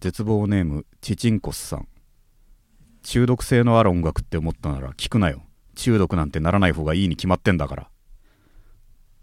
[0.00, 1.88] 絶望ネームチチンコスさん。
[3.02, 5.42] 中毒性のある音楽って思ったなら聞くなよ。
[5.74, 7.82] 中毒なんてならない方がいいに決まってんだから。
[7.84, 7.86] っ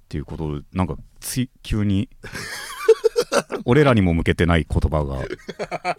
[0.10, 2.10] ていうことでなんかつい急に
[3.66, 5.24] 俺らにも向けてない言葉が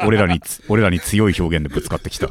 [0.07, 2.29] 俺らにつ俺らに強い表現でぶつかってきた。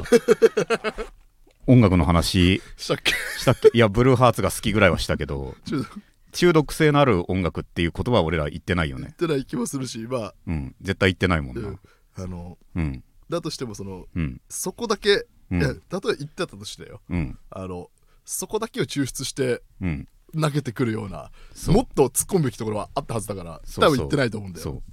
[1.67, 3.11] 音楽の話したっけ？
[3.39, 3.69] したっけ？
[3.73, 6.01] いやブルーハーツが好きぐらいはしたけど中毒。
[6.33, 9.09] 中毒性のある音楽っていう言葉は俺ら言ってないよね。
[9.11, 11.67] ってない気もするしまあ、うん絶対言ってないもんな。
[11.69, 11.79] うん
[12.17, 13.03] あのうん。
[13.29, 14.41] だとしてもそのうん。
[14.49, 15.59] そこだけ、うん。
[15.59, 17.01] いや例えば言ってたとしてよ。
[17.09, 17.37] うん。
[17.49, 17.89] あの
[18.25, 20.07] そこだけを抽出してうん。
[20.39, 21.31] 投げてくるような
[21.67, 24.83] もっと突っ込むべきところはあったはずだから多分言ってないと思うんだよ。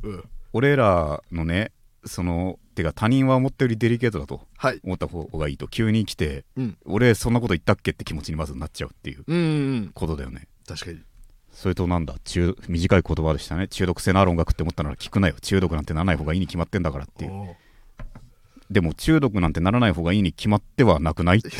[0.52, 1.72] 俺らのね
[2.04, 4.80] そのてか他人は思ったよりデリケートだとはい。
[4.84, 6.78] 思った方がいいと急に来てうん。
[6.84, 10.46] 俺そんなこと言ったっけって気持ちにまずなっちゃうっていうことだよね。
[10.68, 11.00] 確かに
[11.54, 13.68] それとなんだ中短い言葉でしたね。
[13.68, 15.34] 中毒性のある音楽って思ったなら聞くなよ。
[15.40, 17.56] 中毒なんてならない方がいいに決まってんだからっていう。
[18.70, 21.50] でも中毒なんてならない方がいいに決まってはなくないって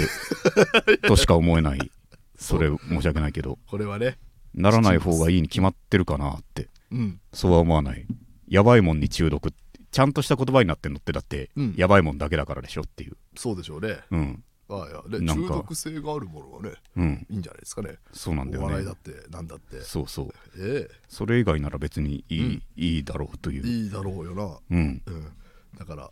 [1.07, 1.91] としか思えない。
[2.37, 3.59] それ申し訳ないけど。
[3.67, 4.19] これはね。
[4.55, 6.69] ならない方がいいに決まってるかなって。
[6.91, 7.21] うん。
[7.33, 8.07] そうは思わない。
[8.49, 9.53] やばいもんに中毒
[9.91, 11.75] ちゃんとした言葉になってんのってだって、うん。
[11.77, 13.17] やばいもんだけだからでしょっていう。
[13.37, 14.01] そうでしょうね。
[14.11, 15.13] うんああい。
[15.13, 17.27] や中毒性があるものはねうん。
[17.31, 17.99] いいんじゃないですかね。
[18.13, 18.67] そうなんだよね。
[18.67, 19.81] お笑いだってなんだって。
[19.81, 20.31] そうそう。
[20.59, 22.63] えそれ以外なら別にいい,、うん。
[22.77, 23.63] いいだろうという。
[23.65, 24.59] えいいだろうよな。
[24.71, 25.03] うん。
[25.07, 25.33] うん。
[25.79, 26.11] だから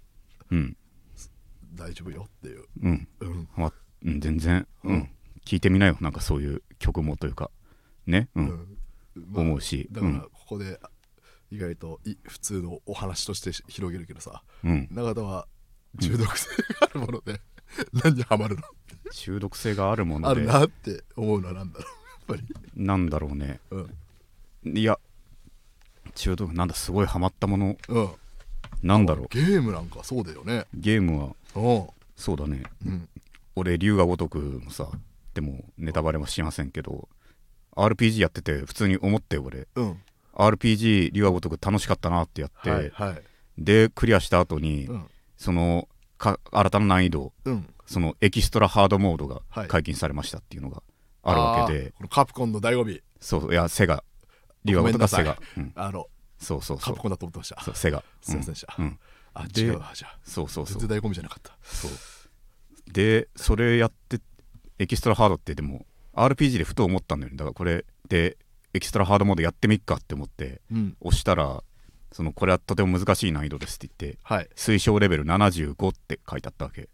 [0.50, 0.77] うん。
[1.75, 2.64] 大丈夫よっていう。
[2.83, 3.48] うん、うん。
[3.56, 3.72] ま
[4.05, 4.94] うん、全然、うん。
[4.94, 5.11] うん。
[5.47, 5.97] 聞いてみなよ。
[6.00, 7.50] なんかそういう曲もというか。
[8.06, 8.48] ね、うん。
[8.48, 8.78] うん。
[9.33, 9.89] まあ思うし。
[9.91, 10.78] だからここで
[11.50, 14.42] 意外とい普通のお話として広げるけどさ。
[14.64, 15.47] うん、永田は
[16.00, 17.41] 中毒性があるもので
[17.92, 18.62] 何にハマるの？
[19.12, 20.41] 中毒性があるもあので。
[20.42, 21.84] るなって思うのは何だろ
[22.28, 22.33] う。
[22.33, 22.55] やっぱり。
[22.77, 23.61] なんだろうね。
[23.70, 24.78] うん。
[24.78, 24.98] いや
[26.15, 27.77] 中毒なんだすごいハマったもの。
[27.89, 28.11] うん。
[28.83, 29.28] なんだろう。
[29.31, 30.67] ゲームなんかそうだよね。
[30.75, 31.37] ゲームは。
[31.55, 31.87] うん。
[32.17, 32.62] そうだね。
[32.87, 33.09] うん。
[33.56, 34.89] 俺龍が如くもさ
[35.34, 37.09] でもネタバレもしませんけど
[37.77, 39.66] RPG やってて普通に思って俺。
[39.75, 40.00] うん。
[40.34, 43.22] RPG 龍が如く楽しかったなってやって、はいはい。
[43.59, 45.06] でクリアした後に、うん。
[45.37, 45.89] その
[46.22, 47.69] か新たな難易度うん。
[47.84, 49.69] そのエキストラハードモードがはい。
[49.69, 50.83] 解禁されましたっていうのが
[51.25, 53.03] あるわけで、カプコンの醍醐味。
[53.21, 54.05] そういやセガ。
[54.65, 56.06] 龍が如くがセガ、うん、あの
[56.38, 56.93] そうそうそう。
[56.93, 57.60] カプコンだと思ってました。
[57.62, 58.05] そうセガ。
[58.22, 58.75] すいませんでした。
[58.78, 58.84] うん。
[58.84, 58.99] うん
[59.34, 60.19] あで違うわじゃあ。
[60.25, 60.81] そうそうそう。
[60.81, 61.56] 全然醍醐味じゃなかった。
[61.62, 61.91] そう。
[62.93, 64.21] でそれやって
[64.78, 67.37] エキストラハードってでも RPG でふと思ったんだよね。
[67.37, 68.37] だからこれで
[68.75, 70.97] エキストラハードモードやってみっかって思ってうん。
[71.00, 71.62] 押したら
[72.12, 74.49] そのこれはとても難しい難易度ですって言ってはい。
[74.56, 76.89] 推奨レベル75って書いてあったわけ、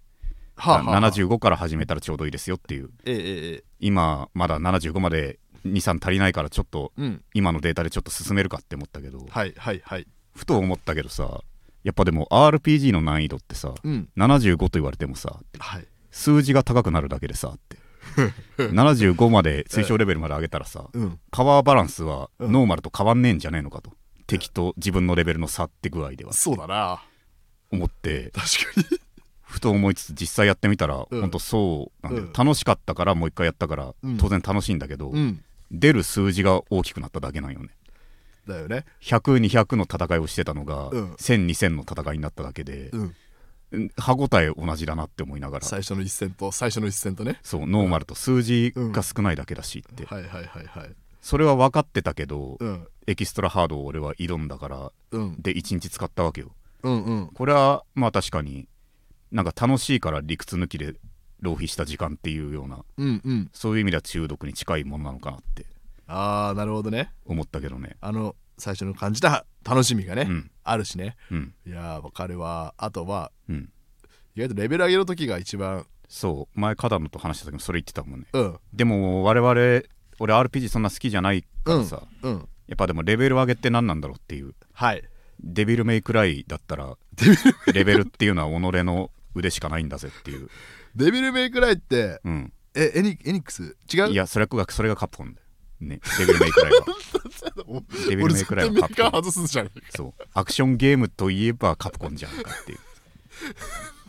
[0.56, 1.11] はあはあはあ。
[1.11, 2.91] 75から始めたらちょうどいいですよっていう。
[3.05, 7.23] ええ今まだ75まで23足りないからちょっとうん。
[7.34, 10.07] 今のデータでちょっと進めるかって思ったけどはいはいはい。
[10.34, 11.43] ふと思ったけどさ
[11.84, 14.09] やっぱでも RPG の難易度ってさうん。
[14.17, 15.87] 75と言われてもさはい。
[16.11, 17.77] 数字が高くなるだけでさって。
[18.59, 21.19] 75まで推奨レベルまで上げたらさうん。
[21.31, 22.53] パワーバランスはうん。
[22.53, 23.93] ノーマルと変わんねえんじゃねえのかと
[24.28, 26.33] 敵と自分のレベルの差って具合では。
[26.33, 27.03] そうだな。
[27.72, 28.31] 思って。
[28.31, 28.99] 確かに。
[29.41, 31.21] ふと思いつつ実際やってみたらうん。
[31.22, 32.27] ほんとそうなんだよ。
[32.27, 32.33] うん。
[32.34, 34.19] 楽しかったからもう一回やったからうん。
[34.19, 35.43] 当然楽しいんだけどうん。
[35.71, 37.71] 出る数字が大きくなっただけなんよね。
[38.47, 38.84] だよね。
[39.03, 41.12] 100200の戦いをしてたのがうん。
[41.15, 42.91] 10002000の戦いになっただけで
[43.97, 45.65] 歯応え同じだなって思いながら。
[45.65, 47.41] 最初の一戦と最初の一戦とね。
[47.43, 48.15] そうノーマルと。
[48.15, 50.05] 数字が少ないだけだしって。
[50.05, 50.91] はいはいはいはい
[51.21, 52.87] それは分かってたけどうん。
[53.06, 55.37] エキストラハードを俺は挑んだからうん。
[55.41, 56.53] で1日使ったわけよ。
[56.83, 57.27] うんうん。
[57.34, 58.69] これはまあ確かに
[59.33, 60.95] なんか楽しいから理屈抜きで
[61.41, 63.51] 浪費した時間っていうようなうんうん。
[63.53, 65.67] そういう意味では中毒に近いものなのかなって
[66.07, 67.12] ああなるほどね。
[67.27, 67.97] 思ったけどね。
[68.01, 70.51] あの最初の感じた 楽しみがね、うん。
[70.65, 71.17] あるしね。
[71.31, 71.55] うん。
[71.67, 72.75] いやーわかるわ。
[72.78, 73.71] あとはうん。
[74.34, 76.61] 意外とレベル上げの時が一番そう。
[76.61, 78.27] 前カダノと話した時もそれ言ってたもんね。
[78.33, 78.59] うん。
[78.73, 79.83] でも我々
[80.19, 84.55] 俺 RPG そんな好きじゃないからさ、うんやっぱでもレベル上げって何なんだろうっていう。
[84.75, 85.03] はい。
[85.41, 90.51] デビルメイクライだったらデビルレベルっていうのは己の腕しかないんだぜっていう、
[90.95, 93.75] デビルメイクライってうん、えエニエニックス？
[93.91, 94.09] 違う？
[94.10, 95.47] いやそれがそれがカプコンだよ
[95.81, 96.01] ね。
[96.19, 96.84] デビルメイクライは。
[98.10, 99.22] デビルメイクライは俺カプコン。
[99.97, 102.78] そうアクションゲームといえばカプコンじゃんかっていう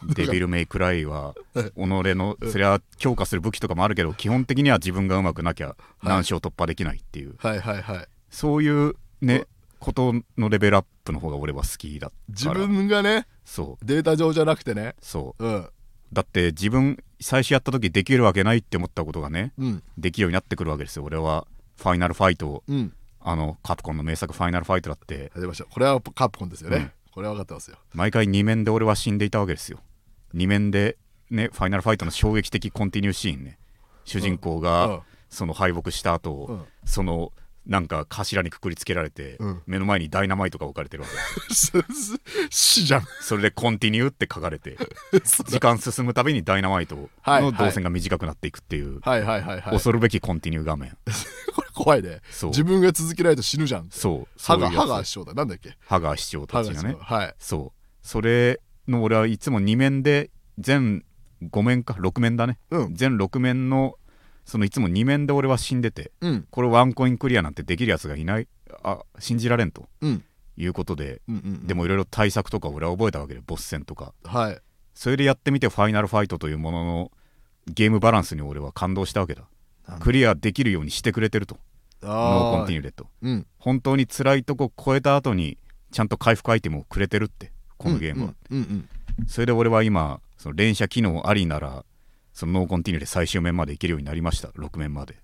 [0.04, 8.08] デビルメイクライは己のそれは強化する武器とかもあるけど基本的には自分がうまくなきゃ難所を突破できないっていう、はいはいはい。
[8.30, 9.46] そういうね
[9.80, 13.86] ことのレベルアップの方が俺は好きだ自分がねそう。
[13.86, 14.96] データ上じゃなくてね。
[15.02, 15.46] そう。
[15.46, 15.70] うん。
[16.12, 19.84] だって自分最初やった時できるわけないって思ったことがねうん。
[19.98, 21.04] できるようになってくるわけですよ。
[21.04, 21.48] 俺は
[21.78, 22.64] ファイナルファイトを。
[22.68, 22.94] うん。
[23.22, 25.32] あのカプコンの名作ファイナルファイトだって、
[25.70, 27.78] これはカプコンですよね、これは分かってますよ。
[27.94, 29.80] 毎回2面で俺は死んでいたわけですよ
[30.36, 30.98] 2面で
[31.30, 33.58] ねファイナルファイトの衝撃的コンティニューシーンね。
[34.06, 34.62] 主人公うん。
[34.62, 36.66] がその敗北した後、うん。
[36.86, 37.32] その
[37.68, 39.62] なんか頭にくくりつけられて、うん。
[39.68, 41.14] 目の前にダイナマイトが置かれてるわけ。
[42.50, 43.04] 死じゃん。
[43.22, 44.78] それで「コンティニュー」って書かれて
[45.48, 49.22] 時間進むたびにダイナマイトはいの導線が短くなっていくっていう、はい。
[49.24, 50.98] はいはいはい恐るべきコンティニュー画面。
[51.56, 52.22] これ怖いね。
[52.44, 53.88] 自分が続けないと死ぬじゃん。
[53.92, 54.40] そう。
[54.42, 54.88] 歯がそういうやつ。
[54.90, 55.34] 歯が師匠だ。
[55.34, 55.78] なんだっけ？
[55.86, 56.96] ハガー市長たちがね。
[57.00, 57.36] はい。
[57.38, 58.08] そう。
[58.08, 61.04] それの俺はいつも2面で全
[61.44, 62.60] 5面か6面だね。
[62.72, 62.96] うん。
[62.96, 63.96] 全6面の
[64.46, 66.48] そのいつも2面で俺は死んでてうん。
[66.50, 68.48] これワンコインクリアなんてできるやつがいない。
[68.84, 69.88] あ信じられんと。
[70.02, 70.24] うん。
[70.58, 74.14] いうことでうんうんでもいろいろ対策とか俺は覚えたわけでボス戦とか。
[74.24, 74.60] はい。
[74.94, 77.12] それでやってみてファイナルファイトというものの
[77.68, 79.44] ゲームバランスに俺は感動したわけだ。
[80.00, 81.58] クリアできるようにしてくれてると。
[82.02, 83.48] ノーコンティニューでとうん。
[83.58, 85.58] 本当に辛いとこ超えた後に
[85.92, 88.90] ちゃんと回復アイテムをくれてるってこのゲームは、うんうん
[89.28, 91.84] それで俺は今その連射機能ありなら
[92.32, 94.48] そのノーコンティニューで最終面までいけるようになりました。
[94.50, 95.18] 6面まで。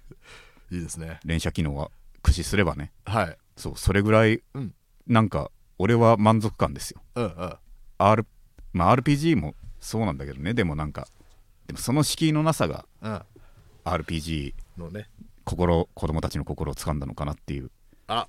[0.72, 1.20] いいですね。
[1.22, 1.90] 連射機能は
[2.22, 2.92] 駆使すればね。
[3.04, 3.38] はい。
[3.56, 4.74] そうそれぐらい、うん。
[5.06, 7.54] なんか俺は満足感ですよ、うんうん。
[7.98, 8.26] R
[8.72, 10.54] まあ、RPG もそうなんだけどね。
[10.54, 11.08] でもなんか
[11.66, 13.22] でもその敷居のなさがうん。
[13.84, 15.10] RPG のね。
[15.44, 17.70] 心子供たちの心を掴んだのかなっていう。
[18.06, 18.28] あ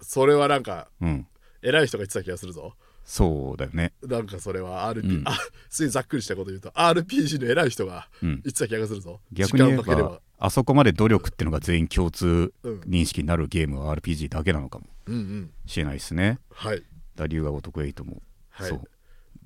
[0.00, 1.26] それはなんかうん。
[1.60, 2.74] 偉い人が言ってた気がするぞ
[3.12, 3.92] そうだよね。
[4.06, 5.26] なんかそれは RP、うん。
[5.26, 5.36] あ
[5.68, 8.28] すげえざっくりしたこと言うと RPG の偉い人がうん。
[8.28, 9.20] 言ってた気がするぞ。
[9.32, 12.80] 逆に言えばあそこまで努力っていうのが全員共通うん。
[12.82, 15.50] 認識になるゲームは RPG だけなのかもうんうん。
[15.66, 16.38] しれないですね。
[16.52, 16.84] はい。
[17.16, 18.68] だ龍が如く8も、はい。
[18.68, 18.82] そう。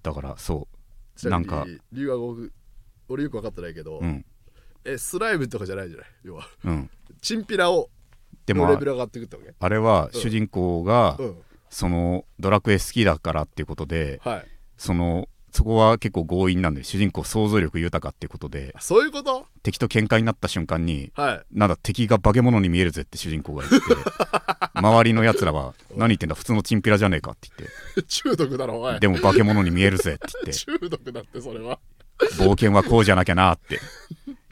[0.03, 0.69] だからそ
[1.17, 2.53] ちなんか理由は僕
[3.09, 4.27] 俺よく分かってないけど、ううん。
[4.85, 6.07] えスライムとかじゃないじゃない？
[6.25, 6.47] 要は。
[6.65, 6.91] うん。
[7.23, 7.89] チンピラを
[8.45, 9.55] でもレベル上がっていくってわけ？
[9.59, 11.37] あれは主人公がうん
[11.75, 14.45] そのドラクエ好きだからっていうことではい。
[14.77, 19.47] そのそこは結構強引なんで主人公想像力豊かっていうことであそういうこと？
[19.63, 21.43] 敵と喧嘩になった瞬間にはい。
[21.53, 23.89] なんだ敵が化け物に見えるぜって主人公が言って
[24.75, 27.51] 周りのやつらは何言ってんだ普通のチンピラじゃねえかって
[28.07, 30.53] 中毒だろお前言ってでも化け物に見えるぜって言って。
[30.81, 31.79] 中毒だってそれは。
[32.39, 33.81] 冒険はこうじゃなきゃなって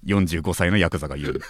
[0.05, 1.41] 45歳のヤクザが言う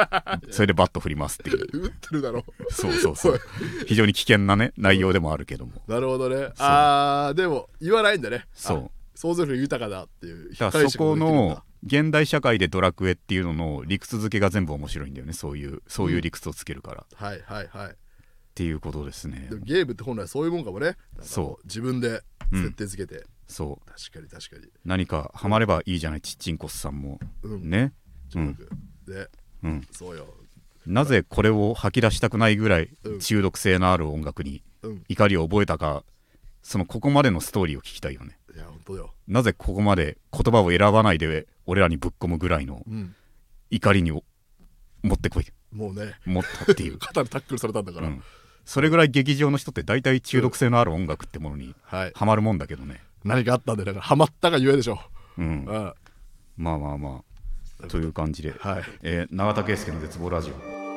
[0.50, 1.58] それでバット振りますっていう。
[1.84, 2.44] 打ってるだろ。
[2.70, 3.40] そうそうそう。
[3.86, 5.82] 非常に危険なね内容でもあるけども。
[5.86, 6.52] なるほどね。
[6.58, 8.46] あーでも言わないんだね。
[8.54, 8.78] そう。
[8.86, 10.54] あ想像力豊かだっていう。
[10.54, 15.32] だからそこのだ現代社会でドラクエっていうのの理屈付けが全部面白いんだよね。
[15.32, 17.96] そういうそういう理屈をつけるから、っはいはいはい。
[18.54, 19.48] ていうことですね。
[19.50, 20.96] でもゲームって本来そういうもんかもね。
[21.20, 21.66] そう。
[21.66, 22.22] 自分で
[22.52, 23.90] 設定付けて、そう。
[23.90, 24.70] 確かに確かに。
[24.84, 27.18] 何かハマればいいじゃないちっちんこすさんも。
[27.42, 27.68] うん。
[27.68, 27.92] ね？
[28.34, 28.54] うん。
[28.54, 28.64] 中
[29.06, 29.30] 毒、で
[29.64, 29.86] うん。
[29.90, 30.26] そうよ。
[30.86, 33.18] なぜこれを吐き出したくないぐらいうん。
[33.20, 35.04] 中毒性のある音楽にうん。
[35.08, 36.04] 怒りを覚えたか
[36.62, 38.38] そのここまでのストーリーを聞きたいよね。
[38.54, 39.14] いや本当よ。
[39.26, 43.14] なぜここまで言葉を選ばないで俺らにぶっ込むぐらいのうん。
[43.70, 44.22] 怒りに持
[45.14, 45.46] ってこい。
[45.72, 46.14] もうね。
[46.26, 48.22] 持ったっていう、 肩にタックルされたんだから、うん、
[48.64, 52.12] それぐらい劇場の人って大体中毒性のある音楽ってものにはい。
[52.14, 55.00] ハマるもんだけどね何かあったんでだからハマったがゆえでしょ
[55.36, 55.42] う。
[55.42, 55.64] うん、
[56.56, 57.22] まあまあま
[57.82, 57.86] あ。
[57.86, 58.82] という感じで、はい。
[59.02, 60.87] えー永田圭介の絶望ラジオ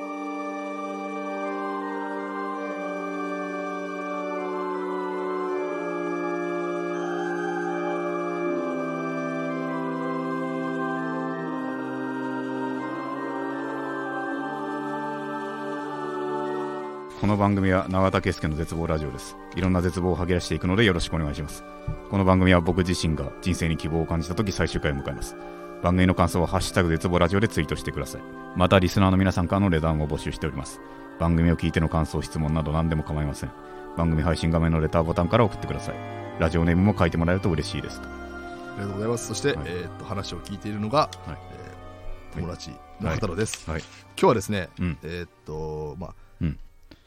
[17.21, 19.37] この番組は永田圭介の絶望ラジオです。
[19.55, 21.63] いろんな絶望を吐き出していくのでよろしくお願いします。
[22.09, 25.35] この番組は僕自身が人生に希望を感じた時最終回を迎えます。
[25.83, 28.21] 番組の感想は「ハッシュタグ絶望ラジオ」でツイートしてください。
[28.55, 30.81] またリスナーの皆さんからのレターも募集しております。
[31.19, 33.51] 番組を聞いての感想質問など何でも構いません。
[33.97, 35.95] 番組配信画面のレターボタンから送ってください。
[36.39, 38.01] ラジオネームも書いてもらえると嬉しいです。
[38.01, 39.27] ありがとうございます。
[39.27, 39.57] そして、はい。
[39.67, 41.37] えーっと話を聞いているのが、はい。
[41.53, 43.81] えー友達の方野です、はい。
[43.81, 44.97] 今日はですね、うん。
[45.03, 46.30] えーっとまあ、うん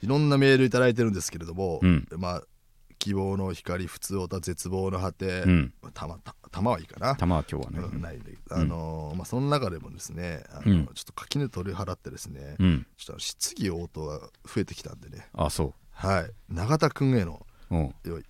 [0.05, 2.07] いろんなメールいただいてるんですけれども、うん。
[2.19, 2.43] まあ
[2.99, 5.75] 希望の光普通おた絶望の果て、うん。
[5.81, 7.79] まあたまたたまはいいかな、玉は今日はね。
[7.93, 8.19] うんない
[8.51, 10.87] あのーまあ、その中でもですねあの、うん。
[10.95, 12.87] ちょっと垣根取り払ってですね、うん。
[12.97, 15.27] ちょっと質疑応答が増えてきたんでね。
[15.33, 16.31] あそはい。
[16.51, 17.95] 永田君へのううん。
[18.05, 18.25] 用意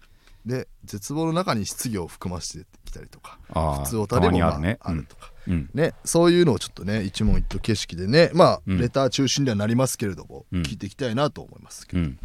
[0.47, 4.78] で絶望の中に質疑を含ませてきたりとかあ普通おたでもまあにあるね。
[4.81, 5.70] あるとか、うん。
[5.74, 8.78] ね、そういうのをちょっとね一問一答形式でねまあ、うん。
[8.78, 10.62] レター中心にはなりますけれども、うん。
[10.62, 12.18] 聞いていきたいなと思いますけど、うん。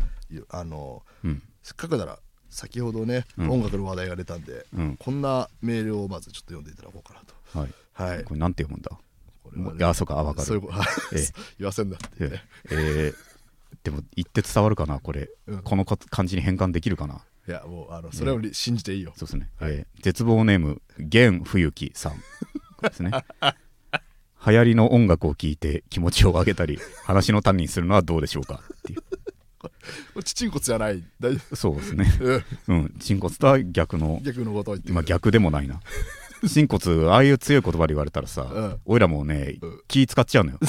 [0.49, 1.43] あのうん。
[1.63, 3.49] せっかくなら先ほどね、うん。
[3.51, 4.97] 音楽の話題が出たんで、うん。
[4.97, 7.59] こんなメールをまずちょっと読んでいただこうかなと。
[7.59, 7.69] はい。
[7.93, 8.23] はい。
[8.23, 8.91] これなんて読むんだ？
[9.43, 10.47] これはねいやそうかあわかる。
[10.47, 11.27] そういうことはいええ。
[11.59, 12.43] 言わせんなってね。
[12.71, 13.29] えー
[13.83, 14.99] でも言って伝わるかな？
[14.99, 15.61] これ、うん。
[15.61, 17.21] このか漢字に変換できるかな？
[17.47, 19.71] いやもうあのそれを信じていいよ、そうですね、はい。
[19.71, 22.13] えー絶望ネーム玄冬樹さん
[22.87, 23.11] ですね。
[24.45, 28.61] 流行りの音楽を聴いて気持ちを上げたり話の種にするのはどうでしょうか？
[28.61, 29.01] っていう。
[29.61, 29.69] こ
[30.15, 31.03] れチチンコツじゃない。
[31.19, 32.05] 大丈そうですね。
[32.67, 32.95] 夫うん。
[32.99, 35.81] 沈骨とは逆の逆のことを言ってまあ逆でもないな。
[36.47, 40.59] 沈骨ああいう強い言葉で言われたらさ、うん俺らもうね、うん気使っちゃうのよ。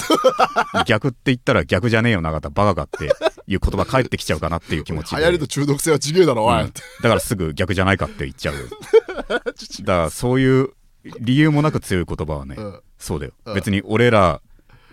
[0.87, 2.51] 逆って言ったら逆じゃねえよ永田。
[2.51, 3.05] バカかって
[3.47, 5.19] いう言葉返ってきちゃうかなっていう気持ちで。
[5.19, 6.73] 流行りと中毒性は違えだろおい、うん。
[7.03, 8.57] だからすぐ逆じゃないかって言っちゃう。
[8.59, 8.63] よ
[9.31, 9.53] だか
[9.85, 10.71] らそういう
[11.21, 12.81] 理由もなく強い言葉はね、うん。
[12.99, 13.55] そうだよ、うん。
[13.55, 14.41] 別に俺ら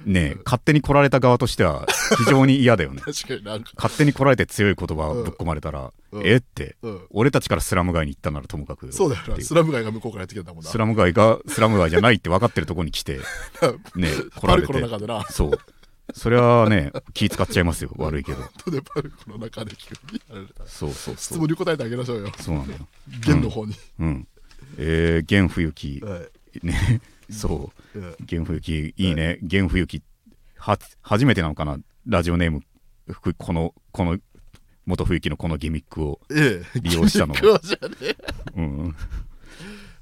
[0.06, 1.86] ね勝手に来られた側としては
[2.18, 3.02] 非常に嫌だよね。
[3.02, 6.26] 確かに勝手に来られて強い言葉をぶっ込まれたら、うん。
[6.26, 7.02] えってうん。
[7.12, 8.92] 俺たちからスラム街に行ったならともかく。
[8.94, 10.70] そうだよスラム街が向こうからやってきたんだもんな。
[10.70, 13.20] スラム街がスラム街じゃないって分かってるとこに来て
[13.96, 14.94] ね来パルコのられて。
[14.94, 15.26] 中でな。
[15.30, 15.52] そう。
[16.14, 17.92] それはね気使っちゃいますよ。
[17.98, 18.42] 悪いけど。
[18.42, 20.22] 後でパルコの中で急に
[20.66, 21.40] そうそう質そう。
[21.40, 22.32] 問に答えてあげましょうよ。
[22.40, 22.88] そうなんだよ。
[23.26, 24.28] 弦の方に、うん
[24.78, 26.22] えー、玄冬樹は
[26.64, 26.66] い。
[26.66, 27.02] ね。
[27.30, 28.00] そう。
[28.00, 29.40] うん玄冬樹いいね。
[29.42, 30.02] 玄冬樹
[30.58, 31.78] は初めてなのかな？
[32.06, 32.62] ラジオネーム
[33.08, 34.18] ふこのこの
[34.86, 36.80] 元冬樹のこのギミックを、ええ。
[36.80, 38.16] 利用したの君じゃねえ。
[38.56, 38.96] うん、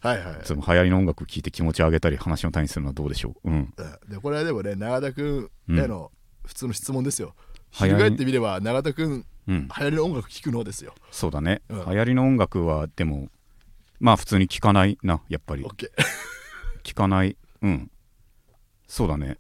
[0.02, 0.40] はいはい。
[0.44, 3.50] その流行りの音楽を聴いて気持ちを上げたり話の種にするのはどうでしょう？
[3.50, 3.74] うん。
[3.76, 6.12] うんでこれはでもね永田君への
[6.46, 7.34] 普通の質問ですよ、
[7.82, 9.68] 流行り翻ってみれば永田君うん。
[9.68, 10.94] 流行りの音楽聴くのですよ。
[11.12, 11.86] そうだね、うん。
[11.86, 13.30] 流行りの音楽はでも
[14.06, 15.64] まあ普通に聴かないなやっぱり。
[15.64, 15.90] オッケ
[16.84, 17.36] 聴かない。
[17.64, 17.90] うん。
[18.88, 19.40] そうだね。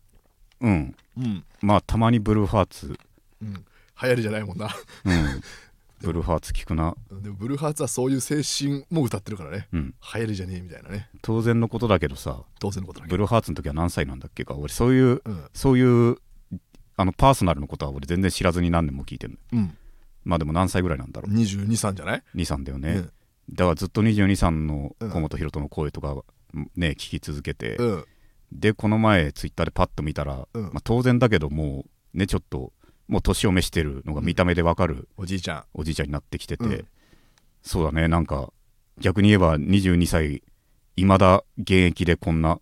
[0.59, 0.95] うん。
[1.19, 1.45] ーうん。
[1.61, 2.97] まあたまにブルーハーツ。
[3.43, 3.53] うん。
[3.53, 3.63] 流
[4.09, 4.75] 行りじゃないもんな。
[5.05, 5.41] うん。
[6.01, 6.95] ブルーハーツ聴くな。
[7.11, 9.67] でもブルーハーツはそういう精神も歌ってるからね。
[9.71, 9.93] うん。
[10.15, 11.11] 流行りじゃねえみたいなね。
[11.21, 15.45] 当然のことだけどさ当然のことだけブルーハーツの時は何歳なんだっけか俺そういううん。
[15.53, 16.17] そういう
[16.97, 19.77] あのパーソナルのことは俺全然知らずに何年も聞いてるのうん。
[20.23, 21.35] まあでも何歳ぐらいなんだろう。
[21.35, 23.11] 223じゃない？23だよね、うん
[23.49, 26.15] だからずっと223の河本大翔の声とか
[26.75, 28.05] ね聞き続けて、うん。
[28.51, 30.63] でこの前ツイッターでパッと見たら、うん。
[30.63, 32.71] まあ、当然だけどもうねちょっと
[33.07, 35.63] もう年を召してるのが見た目でわかるおじいちゃん。
[35.73, 36.87] おじいちゃんになってきてて、うん。
[37.61, 38.51] そうだねなんか
[38.99, 40.43] 逆に言えば22歳
[40.95, 42.59] いまだ現役でこんな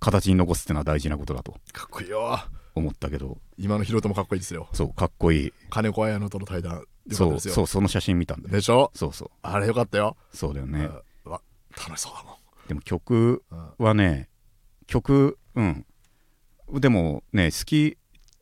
[0.00, 2.38] 形に残すってのは大事なことだとかっこいいよ。
[2.74, 3.38] 思ったけど。
[3.56, 4.68] 今のヒロトもかっこいいですよ。
[4.72, 5.52] そうかっこいい。
[5.70, 8.54] 金子綾乃との対談そうそうその写真見たんだよ。
[8.54, 8.90] でしょ？
[8.94, 9.30] そうそう。
[9.42, 10.88] あれよかったよ、そうだよね、
[11.24, 11.32] うん。
[11.32, 11.40] わ
[11.76, 12.34] 楽しそうだもん。
[12.68, 13.70] でも曲うん。
[13.84, 14.28] はね
[14.86, 15.86] 曲うん。
[16.72, 17.96] でもね好き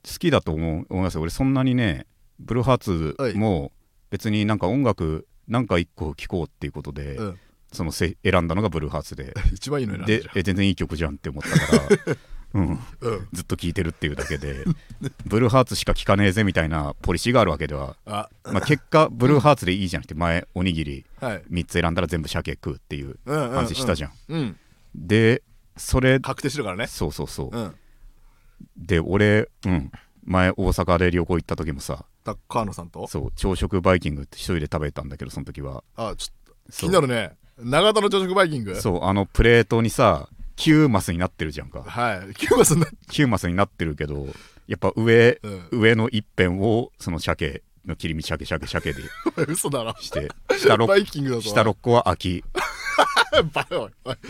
[0.04, 1.22] 好きだと思う思いますよ。
[1.22, 2.06] 俺そんなにね
[2.38, 3.72] ブルーハーツも
[4.10, 7.38] 別になんか音楽なんか一個聴こうっていうことで、うん。
[7.72, 9.34] そのせ選んだのがブルーハーツで。
[9.52, 12.16] 一番いいの選んで全然いい曲じゃんって思ったから、
[12.54, 13.28] うん、うん。
[13.32, 14.64] ずっと聴いてるっていうだけで
[15.26, 18.28] ブルーハーツしか聴かねえぜみたいなポリシーがあるわけでは、あ。
[18.44, 21.42] まあ、結果ブルーハーツでいいじゃなくて前おにぎりはい。
[21.50, 24.56] 3つ選んだら全部鮭食うっていううんうんうん話したじゃん、うん。
[24.94, 25.42] で
[25.76, 26.86] それ確定してるからね。
[26.86, 27.74] そうそうそう、うん。
[28.76, 29.92] で俺うん。
[30.24, 33.06] 前大阪で旅行行った時もさた川野さんと？
[33.06, 35.82] そう朝食バイキングって一人で食べたんだけどその時は。
[35.96, 37.32] あちょっと気になるね。
[37.58, 38.78] 長田の朝食バイキング？
[38.78, 40.28] そうあのプレートにさ
[40.58, 41.82] 9マスになってるじゃんか。
[41.82, 42.34] はい。
[42.34, 44.26] キューバさんな9マスになってるけど
[44.66, 45.68] やっぱ上、うん。
[45.70, 49.02] 上の一辺をその鮭の切り身鮭鮭鮭で
[49.48, 49.94] 嘘だろ。
[50.00, 51.42] して下バ6イキングだぞ。
[51.42, 52.44] 下六個は秋。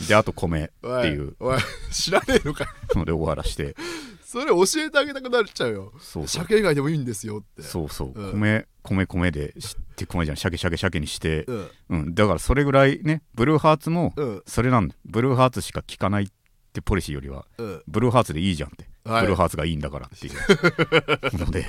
[0.07, 1.59] であと米っておいいうおい
[1.91, 2.71] 知らねえのかよ。
[2.95, 3.75] ので終わらして。
[4.23, 5.93] それ教えてあげたくなっちゃうよ。
[5.99, 6.45] そうそう。
[6.45, 7.63] 鮭以外でもいいんですよって。
[7.63, 8.41] そうそう、うん。
[8.41, 10.37] 米米米でしって米じゃん。
[10.37, 11.69] 鮭鮭鮭にして、うん。
[11.91, 14.43] うん、だからそれぐらいねブルーハーツもうん。
[14.47, 14.95] それなんだ。
[15.05, 16.27] ブルーハーツしか聞かないっ
[16.73, 17.83] てポリシーよりはうん。
[17.87, 19.21] ブルーハーツでいいじゃんって、はい。
[19.23, 20.35] ブルーハーツがいいんだからっていう。
[21.39, 21.67] ので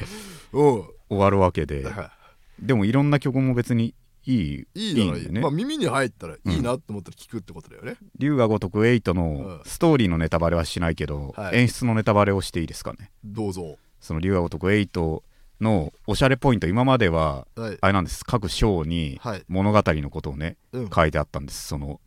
[0.54, 0.62] う。
[0.62, 1.86] ん終わるわけで。
[1.86, 2.12] は
[2.60, 3.96] でもいろんな曲も別に
[4.26, 5.12] いいいいい。
[5.12, 7.96] なね、まあ耳に入ったらいいなって思ったら聞くってことだよね。
[8.18, 9.62] 龍が如く8のうん。
[9.66, 11.60] ストーリーのネタバレはしないけど、はい。
[11.60, 13.12] 演出のネタバレをしていいですかね。
[13.24, 13.78] どうぞ。
[14.00, 15.24] その龍が如く8
[15.62, 17.78] のおしゃれポイント今までははい。
[17.82, 18.24] あれなんです。
[18.26, 19.44] 各章にはい。
[19.48, 20.90] 物語のことをねうん。
[20.90, 21.68] 書いてあったんです。
[21.68, 22.00] その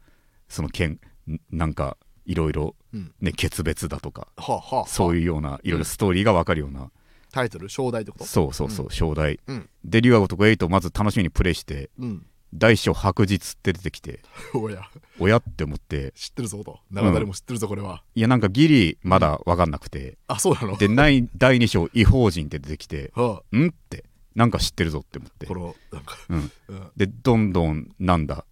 [0.48, 3.12] その件んなんかいろいろうん。
[3.20, 6.90] ね決別だとかはあはあそういうようないろいろストーリーが分かるような、
[7.30, 8.24] タイトル正題ってこと？
[8.24, 9.40] そうそうそう、正題。
[9.46, 9.68] うん。
[9.84, 14.20] で龍が如く8をまず楽しみにプレイしてうん大小白日って出てきて
[14.54, 14.82] おや。
[15.18, 16.12] 親って思って。
[16.12, 16.80] 知ってるぞと。
[16.90, 18.02] 長田でも知ってるぞこれは。
[18.14, 20.76] いやなんかギリまだ分かんなくて、あそうなの？
[20.76, 24.04] でない第2章違法人って出てきて はんって
[24.34, 25.46] なんか知ってるぞって思って。
[25.46, 26.90] あこのなんかうん、うん。
[26.96, 28.44] でどんどんなんだ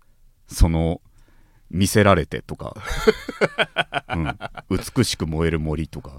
[0.49, 1.01] その
[1.71, 2.75] 見せられてとか、
[4.69, 6.19] うん、美しく燃える森とか。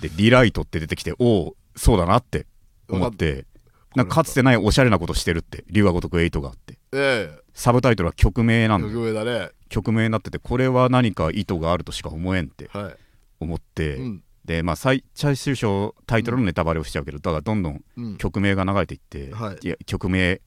[0.00, 2.46] でリライトって出てきておおそうだなって
[2.88, 3.46] 思って
[3.96, 6.78] なんかかつてないおしゃれなことしてるって龍が如く8があって。
[6.92, 8.86] えサブタイトルは曲名なえんだ。
[8.88, 9.50] よ曲名だね。
[9.68, 12.96] 曲名になっててこれは何か意図があるとしか思えんってはい。
[13.40, 14.22] 思って、うん。
[14.44, 18.16] でまあ最最終章タイトルのネタバレをしちゃうけどだからどんどんうん。
[18.18, 19.66] 曲名が流れていって、はい。
[19.66, 20.40] や曲名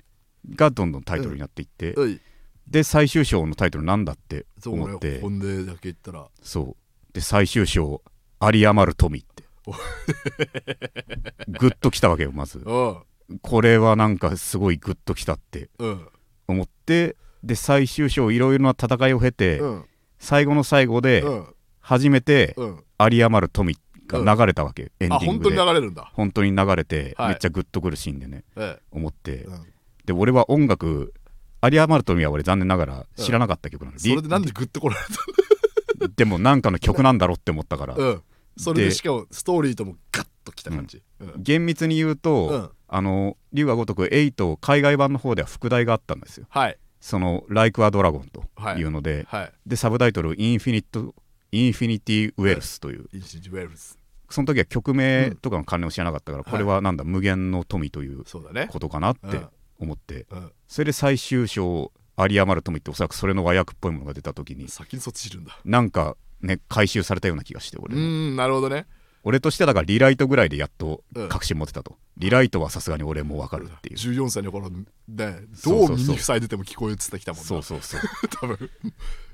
[0.56, 2.22] がどんどんタイトルになっていって、はい
[2.68, 5.22] で最終章のタイトルなんだって思って。
[5.22, 6.28] 本音だけ言ったら。
[6.44, 7.14] そう。
[7.14, 8.04] で最終章
[8.40, 9.44] 有り余る富って。
[9.66, 9.72] お
[11.60, 12.60] グッときたわけよまず。
[12.60, 12.98] うん
[13.42, 16.08] これはなんかすごいグッときたってうん。
[16.48, 19.86] 思ってで最終章いろいろな戦いを経て、うん。
[20.18, 21.48] 最後の最後でうん。
[21.80, 22.84] 初めてうん。
[23.00, 23.76] 有り余る富
[24.08, 25.28] が流れたわけ、エンデあィングで。
[25.28, 26.12] 本当に流れるんだ。
[26.14, 27.28] 本当に流れて、はい。
[27.30, 29.32] めっちゃグッとくるシーンでねえ思って。
[29.32, 29.66] え、うん。
[30.06, 31.14] で俺は音楽
[31.62, 38.24] 有り余る富は俺残念ながら知らなかった曲なの、それでなんでグッとこられリでもなんかの曲なんだろうって思ったから、たうん。
[38.58, 41.04] それででしかもストーリーともガッときた感じ。
[41.20, 41.34] うん。
[41.38, 46.48] 厳密に言うと、うんあの龍が如く8海外版の方では副題があったんですよ。
[46.50, 46.78] はい。
[47.00, 48.44] その「Like a Dragon」と
[48.78, 48.84] い。
[48.84, 49.52] うので、はい。
[49.66, 51.14] でサブタイトル「インフィニット
[51.52, 53.98] インフィニティ・ウェルス」という、インシジウェルズ
[54.30, 58.68] その時は曲名とかの関連を知らなかったから、これはなんだ無限の富というそうだね。
[58.70, 59.48] ことかなってうん。
[59.80, 60.52] 思って、うん。
[60.68, 65.58] それで最終章有り余る富っておそらくそれの和訳っぽいものが出た時に先にそっち知るんだ。
[65.64, 68.02] なんかね回収されたような気がしてう俺も。
[68.02, 68.86] んなるほどね
[69.24, 71.30] 俺としてはだからリライトぐらいでやっとうん。
[71.30, 77.46] 確信持ってたと、リライトはさすがに俺も分かるっていう、14歳の頃ねどそう耳塞いでても聞こえてきたもんな。
[77.46, 78.02] そうそうそう。
[78.42, 78.70] 多分。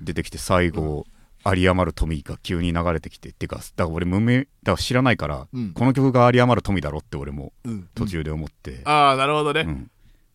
[0.01, 1.05] 出てきて最後、
[1.45, 3.29] 有り余る富が急に流れてきて。
[3.29, 5.73] っていうかだから俺無名だから知らないから、うん。
[5.73, 7.89] この曲が有り余る富だろって俺もうん。
[7.93, 9.61] 途中で思って、ああなるほどね。
[9.61, 9.91] うん。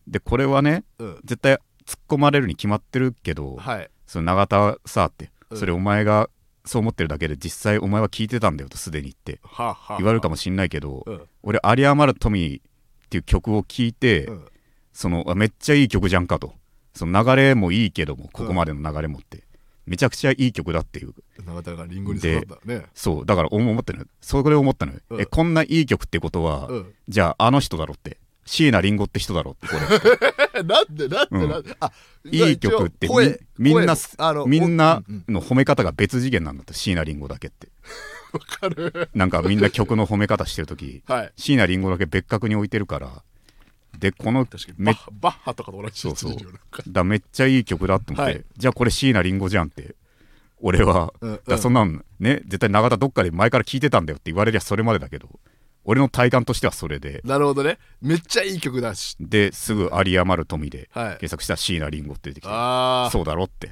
[0.07, 1.19] でこれはねうん。
[1.25, 1.55] 絶対
[1.85, 3.89] 突っ込まれるに決まってるけど、はい。
[4.07, 5.57] その永田さってうん。
[5.57, 6.29] それお前が
[6.65, 9.41] そう思ってるだけで実際お前は聞いてたんだよとすでに言って。
[9.97, 11.21] 言われるかもしんないけど、うん。
[11.43, 12.59] 俺「有り余る富」っ
[13.09, 14.45] ていう曲を聴いて、うん。
[14.93, 16.53] そのあめっちゃいい曲じゃんかと。
[16.93, 19.43] その流れもいいけどもここまでの流れもって、
[19.85, 21.13] めちゃくちゃいい曲だっていう。
[21.45, 22.85] 永田がリンゴに育ったね。
[22.93, 25.21] そうだから思ったのよそれを思ったのよ、うん。
[25.21, 26.93] えこんないい曲ってことは、うん。
[27.07, 28.17] じゃああの人だろって
[28.51, 30.59] 椎名林檎って人だろってこれ。
[30.59, 31.49] え なんでなんでうん。
[31.49, 31.75] なんで。
[31.79, 31.91] あ
[32.25, 33.07] いい曲って
[33.57, 35.33] みんな声あのみんなうんうん。
[35.35, 37.69] の褒め方が別次元なんだって椎名林檎だけって。
[38.33, 39.09] わかる。
[39.15, 41.31] なんかみんな曲の褒め方してる時はい。
[41.37, 43.23] 椎名林檎だけ別格に置いてるから
[43.97, 44.45] でこの
[44.77, 46.35] めバッハとかと同じそうそう。
[46.89, 48.45] だめっちゃいい曲だと思って、はい。
[48.57, 49.95] じゃあこれ椎名林檎じゃんって
[50.59, 55.39] 俺は、うんうんだそんなんね絶対永田どっかで前から聞いてたんだよって言われりゃそれまでだけど
[55.83, 57.21] 俺の体感としてはそれで。
[57.23, 57.79] なるほどね。
[58.01, 59.15] めっちゃいい曲だし。
[59.19, 61.05] ですぐ有り余る富ではい。
[61.17, 63.71] 検索したら椎名林檎って出てきて、ああそうだろって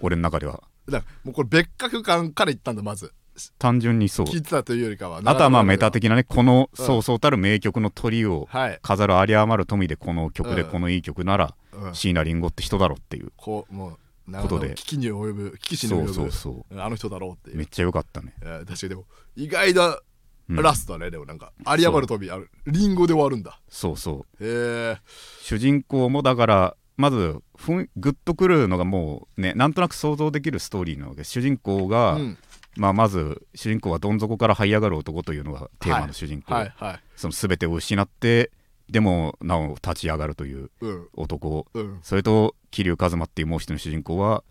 [0.00, 0.62] 俺の中では。
[0.88, 3.12] だからもうこれ別格感から言ったんだまず。
[3.58, 4.26] 単純にそう。
[4.26, 5.20] 聞いてたというよりかは。
[5.24, 6.84] あとはまあメタ的的なねこのうん。
[6.86, 8.78] そうそうたる名曲の鳥をはい。
[8.82, 10.70] 飾る有り余る富でこの曲でうん。
[10.70, 11.94] このいい曲ならうん。
[11.94, 13.32] 椎名林檎って人だろっていう。
[13.36, 14.74] こうもうことで。
[14.74, 17.56] 危機に及ぶ危機死に及ぶそうそうそあの人だろうっていう。
[17.56, 18.34] うめっちゃ良かったね。
[18.42, 19.04] えー確かにでも
[19.36, 19.96] 意外なうん
[20.48, 23.60] ラストだね、でもなんか有り余る飛びあるリンゴで終わるんだ。
[23.68, 24.44] そうそう。
[24.44, 24.98] へえ。
[25.42, 31.24] 主人公もだからまずふんグッとくるのがもうねなんとなく想像できるストーリーなわけ。
[31.24, 32.38] 主人公が、うん。
[32.76, 37.00] まあ、まず主人公はどん底から這い上がる男というのがテーマの主人公、はいはい。
[37.16, 38.52] その全てを失って
[38.88, 41.08] でもなお立ち上がるといううん。
[41.14, 41.66] 男。
[41.74, 41.98] うん。
[42.02, 44.44] それと桐生一馬っていうもう一人の主人公は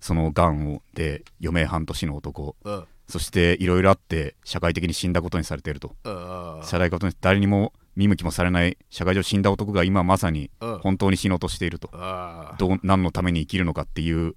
[0.00, 2.56] そのがんをで余命半年の男。
[2.64, 5.94] うんそしていろいろあって社会的に死んだことにされていると。
[6.04, 6.60] うん。
[6.64, 10.78] 社会ことに誰にも見向きもされない社会上死んだ男が今まさにうん。
[10.78, 11.90] 本当に死のうとしていると。
[11.92, 14.34] あどう何のために生きるのかっていう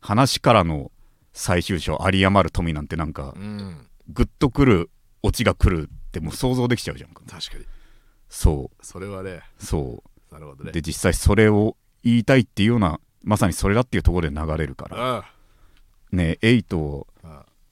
[0.00, 0.90] 話からの
[1.32, 3.86] 最終章有り余る富なんてなんかうん。
[4.08, 4.90] グッとくる
[5.22, 7.22] オチが来るってもう想像できちゃうじゃんか。
[7.28, 7.64] 確かに。
[8.28, 9.42] そそれはね。
[9.60, 9.64] う。
[9.64, 10.02] そ
[10.32, 10.70] なるほどね。
[10.70, 15.16] うで実際それを言いたいっていうようなまさにそれだっていうところで流れるから。
[15.18, 15.32] あ
[16.10, 17.17] ねエイトをあ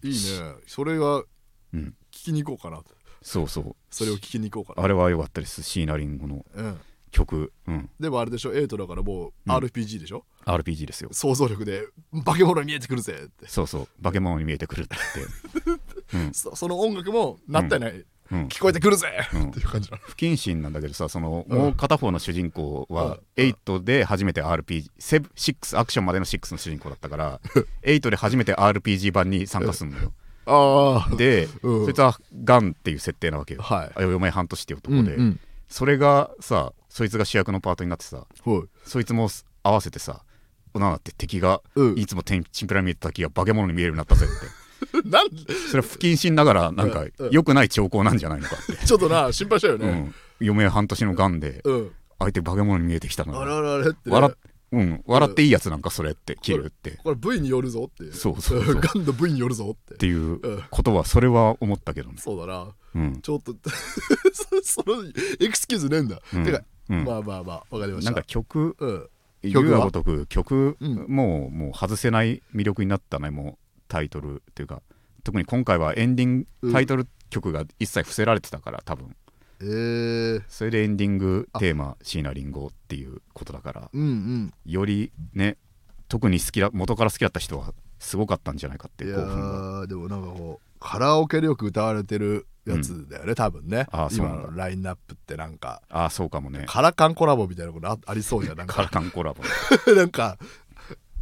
[0.08, 0.54] いいね。
[0.66, 1.24] それは
[1.72, 1.94] うん。
[2.12, 2.82] 聞きに行こうかな。
[3.22, 3.76] そうそう。
[3.90, 4.84] それを聞きに行こうかな。
[4.84, 6.80] あれは良かったです椎名林檎のうん。
[7.10, 7.52] 曲。
[7.66, 7.90] うん。
[7.98, 8.52] でもあれでしょ？
[8.54, 9.52] エイトだからもううん。
[9.52, 11.08] RPG でしょ、RPG ですよ。
[11.12, 11.86] 想像力で
[12.24, 13.48] 化け物に見えてくるぜって。
[13.48, 14.02] そうそう。
[14.02, 14.96] 化け物に見えてくるって
[15.64, 16.34] 言って。
[16.38, 19.48] そその音楽もなったよね、うん聞こえてくるぜ、うん。
[19.48, 20.02] っていう感じなの。
[20.04, 21.58] 不謹慎なんだけどさその、うん。
[21.58, 23.44] もう片方の主人公はうん。
[23.46, 27.40] 8で初めて RPG6 アクションまでの6の主人公だったから
[27.84, 30.12] 8で初めて RPG 版に参加するのよ。
[30.46, 31.84] ああで、うん。
[31.84, 33.86] そいつはガンっていう設定なわけよ、はい。
[33.86, 35.16] あ余命半年っていう男で、
[35.68, 38.26] それがさそいつが主役のパートになってさ
[38.84, 39.28] そいつも
[39.62, 40.22] 合わせてさ
[40.74, 41.98] なんだって敵が、うん。
[41.98, 44.34] いつも天チンピラに見えた敵が化け物に見えるようになったぜって
[45.04, 45.28] なん
[45.70, 49.86] それは不謹慎ながらなんか良くない兆候なんじゃないのかって、 ちょっとな心配したよね。
[49.88, 50.14] うん、
[50.48, 54.36] 余命半年のガンでうん、相手化け物に見えてきたのあってね、笑っ
[54.72, 56.90] うん、笑っていいやつなんかそれって切るって。
[56.90, 58.74] っこれ部位によるぞってそうそうそう。
[58.80, 59.94] ガンの部位によるぞって。
[59.94, 60.62] ていううん。
[60.70, 62.16] ことはそれは思ったけどね。
[62.18, 62.74] そうだな。
[62.94, 63.20] うん。
[63.20, 63.54] ちょっと
[64.62, 65.04] そその
[65.40, 66.44] エクスキューズねえんだ、うん。
[66.44, 67.04] てか、うん。
[67.04, 68.10] まあまあまあわかりました。
[68.10, 69.08] なんか曲うん。
[69.42, 71.06] 言曲はごとく曲うん。
[71.08, 74.82] もうもう外せない魅力になったねもうタイトルっていうか
[75.24, 79.16] 特に今回はエンディンうんグタイトル曲が一切伏せられてたから多分。
[79.58, 84.54] えー、それでエンディングテーマ椎名林檎っていうことだからうんうん。
[84.66, 85.56] よりね
[86.08, 89.84] 特に好きだ元から好きだった人はすごかったんじゃないかっていや興奮が。
[89.84, 93.86] ーでもなんかこうカラオケでよく歌われてるやつだよね、多分ね。
[93.90, 94.42] あーそうなんだ。
[94.42, 95.82] 今のラインナップってなんか。
[95.88, 96.64] ああそうかもね。
[96.68, 99.42] カラカンコラボみたいなことあありそうじゃんなんカラかカンコラボ。
[99.94, 100.36] なんか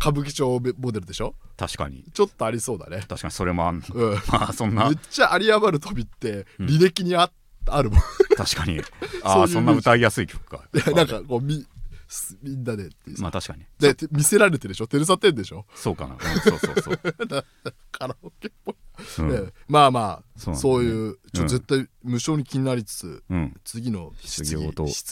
[0.00, 1.34] 歌舞伎町モデルでしょ？
[1.56, 2.04] 確かに。
[2.12, 3.04] ちょっとありそうだね。
[3.08, 4.14] 確かにそれもあんうん。
[4.30, 6.66] まあそんめなっちゃ有り余る飛びってうん。
[6.66, 7.30] 履歴にあ,、
[7.66, 8.00] あるもん。
[8.36, 8.80] 確かに。
[9.22, 10.68] ああそんな歌いやすい曲か。
[10.94, 11.66] なんかこうみ
[12.06, 13.64] すみんなでってまあ確かに。
[13.78, 14.86] でて見せられてるでしょ？
[14.86, 15.64] テレサテンでしょ？
[15.74, 16.98] そうかな、うんそうそうそう、
[17.90, 18.74] カラオケっぽい、
[19.20, 19.32] うん。
[19.32, 21.06] ええまあまあそそうう,、なんだね。
[21.06, 21.48] いうちょうん。
[21.48, 24.54] 絶対無償に気になりつつうん、次の質疑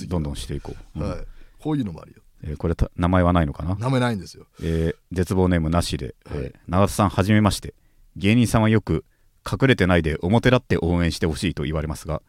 [0.09, 1.09] どんどんしていこう、うん。
[1.09, 1.27] はい、
[1.59, 4.47] こういうのもあるよえーこれた名前はないのかな、名前ないんですよ。
[4.63, 6.53] えー絶望ネームなしで、えーはい。
[6.69, 7.75] 長田さんはじめまして
[8.17, 9.05] 芸人さんはよく
[9.51, 12.23] 隠れてないで表立って応援してほしいと言われますが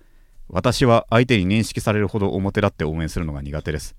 [0.50, 3.96] 私は相手に認識されるほど表立って応援するのが苦手です。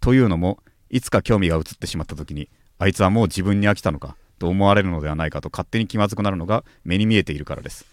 [0.00, 0.58] というのも
[0.90, 7.86] いつか興味が移ってしまった時にあいつはもう自分に飽きたのかと思われるのではないかと勝手に気まずくなるのが目に見えているからです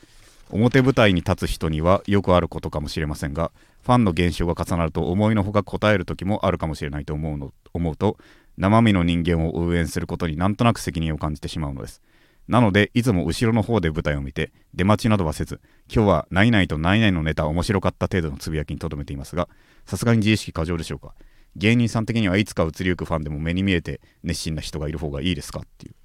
[0.51, 8.17] 表舞台に立つ人にはよくあることかもしれませんがファンの減少が重なると思いのほか答える時もあるかもしれないと思うの思うと
[8.57, 12.01] 生身の人間を応援することになんとなく責任を感じてしまうのです
[12.47, 15.61] なのでいつも後ろの方で舞台を見て出待ちなどはせず
[15.93, 19.47] 今日は何々と何々のネタ面白かった程度のつぶやきにとどめていますが
[19.85, 21.13] さすがに自意識過剰でしょうか？
[21.55, 25.95] 芸人さん的にはいつか移りゆくファンでも目に見えて熱心な人がいる方がいいですかっていう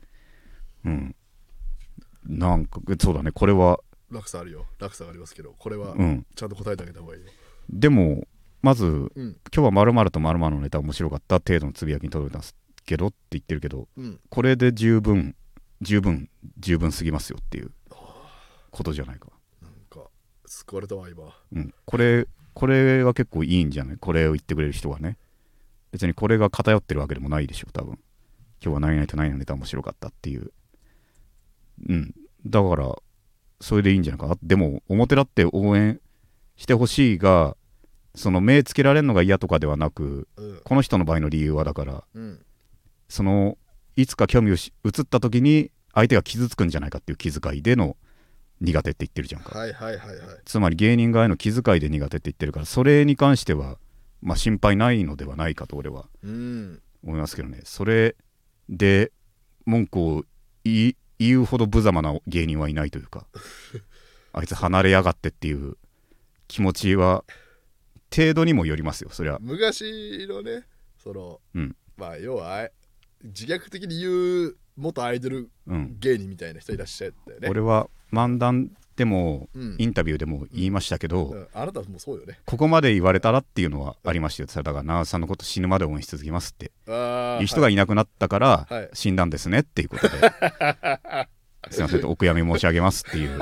[0.87, 1.17] うん。
[2.27, 3.31] なんかそうだね。
[3.33, 3.79] これは
[4.11, 4.66] 落差あるよ。
[4.79, 6.27] 落差がありますけどこれはうん。
[6.35, 7.31] ちゃんと答えてあげた方がいいよ、
[7.69, 8.27] でも
[8.62, 9.37] まずうん。
[9.53, 15.35] 今日は〇〇と〇〇のネタ面白かった程度のつぶやきにとどめたんですけどって言ってるけどうん、これで十分
[15.81, 17.71] 十分十分すぎますよっていう
[18.71, 19.29] ことじゃないか、
[19.61, 20.09] なんか
[20.47, 21.25] 救われたわ今。
[21.53, 23.97] うん、これこれは結構いいんじゃない？
[23.99, 25.19] これを言ってくれる人はね。
[25.92, 27.99] 別にこれが偏ってるわけでもないでしょ多分。
[28.62, 30.53] 今日は何々と何々のネタ面白かったっていう。
[31.88, 32.14] うん。
[32.45, 32.95] だから
[33.61, 34.27] それでいいんじゃないか。
[34.29, 36.01] なでも表立って応援
[36.57, 37.57] してほしいが
[38.14, 40.61] その目つけられるのが嫌とかではなくうん。
[40.64, 42.45] この人の場合の理由はだからうん。
[43.09, 43.57] その
[43.97, 47.97] いつか興味をし移った時に相手が傷つくんじゃないかっていう気遣いでの
[48.61, 50.19] 苦手って言ってるじゃんか、はいはいはいはい。
[50.45, 53.79] つまり芸人側への気遣いで苦手って言ってるからそれに関しては
[54.23, 56.81] まあ心配ないのではないかと俺はうん。
[57.05, 57.61] 思いますけどね。
[57.64, 58.16] それ
[58.69, 59.12] で
[59.66, 60.25] 文句を
[60.64, 63.27] 言い言うほど無様な芸人はいないというか
[64.33, 65.77] あいつ離れやがってっていう
[66.49, 67.25] 気持ちは
[68.15, 69.39] 程度にもよりますよそりゃ。
[69.41, 70.67] 昔のね
[70.99, 71.77] その、うん。
[71.97, 72.69] まあ要は
[73.25, 75.97] 自虐的に言う元アイドルうん。
[75.99, 77.49] 芸人みたいな人いらっしゃったよね。
[77.49, 79.77] 俺は漫談でもうん。
[79.79, 81.49] インタビューでも言いましたけど、うん。
[81.53, 82.41] あなたもそうよね。
[82.47, 84.63] ここまで言われたらっていうのはありましたよ。
[84.63, 86.73] だから、長瀬さんのこと死ぬまで応援し続けますって。
[86.89, 88.91] あいう人がいなくなったからはい。
[88.95, 90.19] 死んだんですねっていうことで、
[91.71, 93.41] すいませんとお悔やみ申し上げますっていう、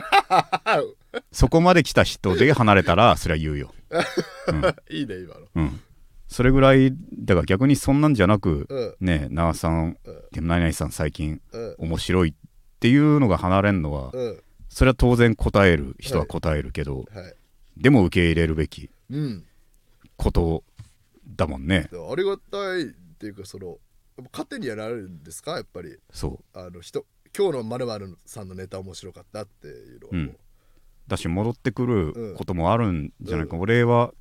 [1.30, 3.72] そこまで来た人で離れたらそれは言うよ。
[4.90, 5.40] いいね今の。
[5.54, 5.80] うん。
[6.26, 9.06] それぐらい、だから逆にそんなんじゃなく、うん。
[9.06, 10.22] ねえ、長瀬さん、うん。
[10.32, 11.74] でも何々さん最近うん。
[11.78, 12.34] 面白いっ
[12.80, 14.40] ていうのが離れんのは、うん
[14.74, 17.34] それは当然答える人は答えるけど、はい。
[17.76, 19.44] でも受け入れるべきうん。
[20.16, 20.64] こと
[21.36, 21.88] だもんね。
[21.92, 22.84] ありがたいっ
[23.18, 25.52] ていうかそのやっぱ糧にやられるんですか？
[25.52, 25.96] やっぱり。
[26.12, 26.58] そう。
[26.58, 27.06] あの人
[27.36, 27.86] 今日のまる
[28.26, 30.16] さんのネタ面白かったっていうのは、う。
[30.16, 30.36] ん。
[31.06, 34.12] だし戻ってくることもあるんじゃないか、俺は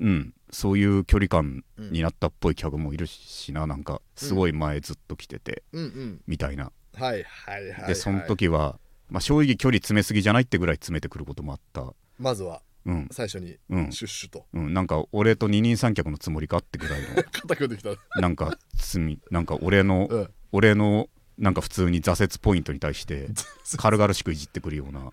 [0.00, 0.34] うん。
[0.50, 3.66] そういう距離感になったっぽい客もいるしな。
[3.66, 6.20] なんかすごい前ずっと来てて、うんうん。
[6.26, 6.72] みたいな。
[6.94, 8.78] はいはいはい、はい、でその時は、
[9.12, 11.92] まあ、正直距離詰めすぎじゃないってぐらい詰めてくることもあった。
[12.18, 13.08] まずはうん。
[13.12, 13.92] 最初にうん。
[13.92, 14.46] シュッシュと。
[14.54, 17.08] うん、なんか俺と二人三脚のつもりかってぐらいの。
[17.30, 17.90] 肩組んできた。
[18.20, 20.30] なんか罪なんか俺の、うん。
[20.50, 23.28] 俺のなんか普通に挫折ポイントに対して
[23.76, 25.12] 軽々しくいじってくるような。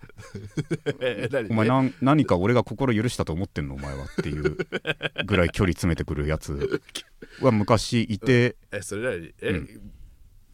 [1.50, 4.56] お前なん何か俺が心許したと思ってんのお前はっていう
[5.26, 6.80] ぐらい距離詰めてくるやつ。
[7.40, 9.34] は昔いて、えそれ何？
[9.42, 9.62] え、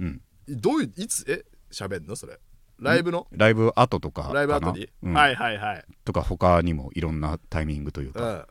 [0.00, 2.38] うん、どういういつえ喋んのそれ？
[2.78, 3.26] ライブの？
[3.32, 5.14] ライブ後とかライブ後に、うん。
[5.14, 5.84] はいはいはい。
[6.04, 8.46] とか他にもいろんなタイミングというか、うん。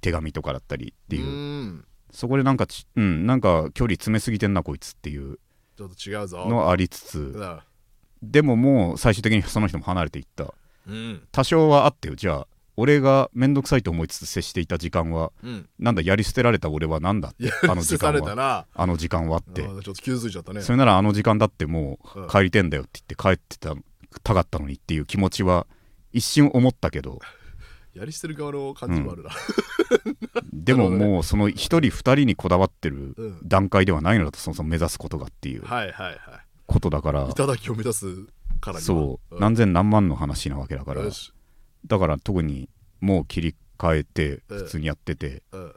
[0.00, 1.84] 手紙とかだったりっていう、ん。
[2.10, 5.38] そこでなんかちうんなんか距離詰めすぎてんなこいつっていう
[5.76, 6.46] ちょっと違うぞ。
[6.46, 7.32] のはありつつ。
[7.32, 7.64] だから
[8.22, 10.52] でももう最終的にその人も離れていった。
[10.88, 11.28] うん。
[11.30, 15.68] 多少はあってよじゃあ俺が面倒くさいと思いつつ接していた時間はうん。
[15.78, 17.32] なんだやり捨てられた俺はなんだ
[17.68, 19.62] あの時間はあの時間はって。
[19.62, 20.60] ちょっと傷ついちゃったね。
[20.60, 22.26] それならあの時間だってもうん。
[22.26, 23.74] う帰りてんだよって言って帰ってた
[24.22, 25.66] たかったのにっていう気持ちは
[26.12, 27.18] 一瞬思ったけど。
[27.94, 29.30] やり捨てる側の感じもあるな、
[30.52, 33.40] でも なるほどもうその一人二人にこだわってるうん。
[33.42, 35.64] 段階ではないのだとそもそも目指すことがっていう
[36.66, 37.22] ことだから。
[37.22, 38.26] い頂きを目指す
[38.60, 38.80] からには。
[38.82, 39.40] そう、ん。
[39.40, 41.04] 何千何万の話なわけだから
[41.86, 42.68] だから特に
[43.00, 45.42] もう切り替えてうん普通にやってて。
[45.52, 45.74] うん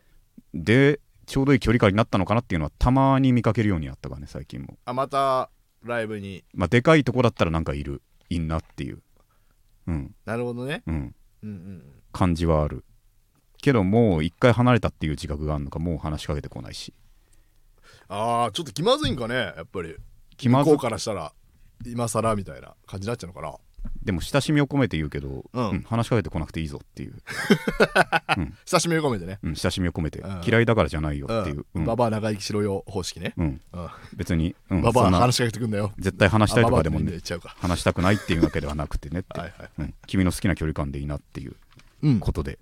[0.53, 4.79] でちょうどいい距離感になったのかなっていうのはたまに見かけるようになったからね最近も。
[4.85, 5.51] あまた
[5.83, 6.43] ライブに。
[6.55, 8.01] まあでかいとこだったらなんかいる。
[8.29, 9.03] いんなっていう。
[9.85, 10.15] うん。
[10.25, 10.81] なるほどね。
[10.87, 11.15] うん。
[11.43, 12.83] うんうん感じはある。
[13.61, 16.95] けどもう一回離れたっていう自覚があるのかもう話しかけてこないし。
[18.07, 19.95] ああちょっと気まずいんかねやっぱり。
[20.35, 21.31] 気まず向こうからしたら
[21.85, 23.55] 今更みたいな感じになっちゃうのかな
[24.03, 25.69] でも親しみを込めて言うけど、うん。
[25.69, 27.13] うん話しかけてこなくていいぞっていう、
[28.65, 29.39] 親しみを込めてね。
[29.43, 30.41] うん、親しみを込めて、うん。
[30.45, 31.85] 嫌いだからじゃないよっていう、うん。
[31.85, 33.33] ババア長生きしろよ方式ね。
[33.37, 33.61] うん。
[33.73, 33.87] うん。
[34.15, 35.91] 別に、うん、ババそんなア話しかけてくんだよ。
[35.99, 37.55] 絶対話したいとかでもあババアってね言っちゃうか。
[37.59, 41.55] 話したくないっていうわけではなくてねって、 はいはいうん、君の好きな距離感でいいなっていう。
[42.03, 42.19] うん。
[42.19, 42.59] ことで。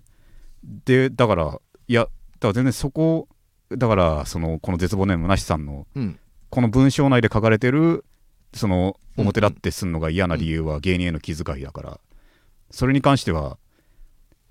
[0.85, 3.27] でだからいやだから全然そこ
[3.71, 6.19] だからそのこの絶望ネームなしさんのうん。
[6.49, 8.05] この文章内で書かれてる
[8.53, 11.99] その表立ってすんのが嫌な理由は芸人への気遣いだから。
[12.71, 13.57] それに関しては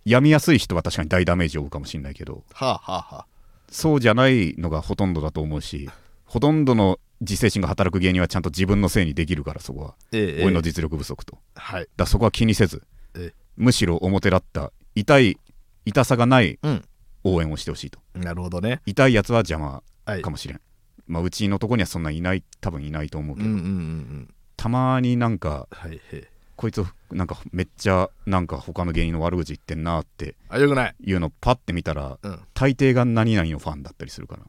[0.04, 2.44] 病みやすい人は確かに大ダメージを負うかもしれないけど。
[2.52, 3.26] はあはあはあ。
[3.70, 5.90] そうじゃないのがほとんどだと思うし
[6.24, 9.94] ほとんどの自制心が働く芸人はちゃんと自分のせいにできるからそこは。
[10.12, 11.38] え俺の実力不足と。
[11.54, 11.88] はい。
[11.96, 12.82] らそこは気にせず
[13.16, 13.32] え。
[13.56, 15.38] むしろ表立った痛い
[15.84, 16.84] 痛さがないうん。
[17.24, 17.98] 応援をしてほしいと。
[18.14, 18.80] なるほどね。
[18.86, 20.22] 痛いやつは邪魔はい。
[20.22, 20.60] かもしれん、
[21.06, 24.34] まあうちのとこにはそんないない多分いないと思うけど、うんうんうんうん。
[24.56, 30.94] たまになんかはいへこいつなんかめっちゃなんか他の芸人の悪口言ってんなってあよくない。
[31.04, 32.40] いうのパッて見たらうん。
[32.54, 34.42] 大抵が何々のファンだったりするから。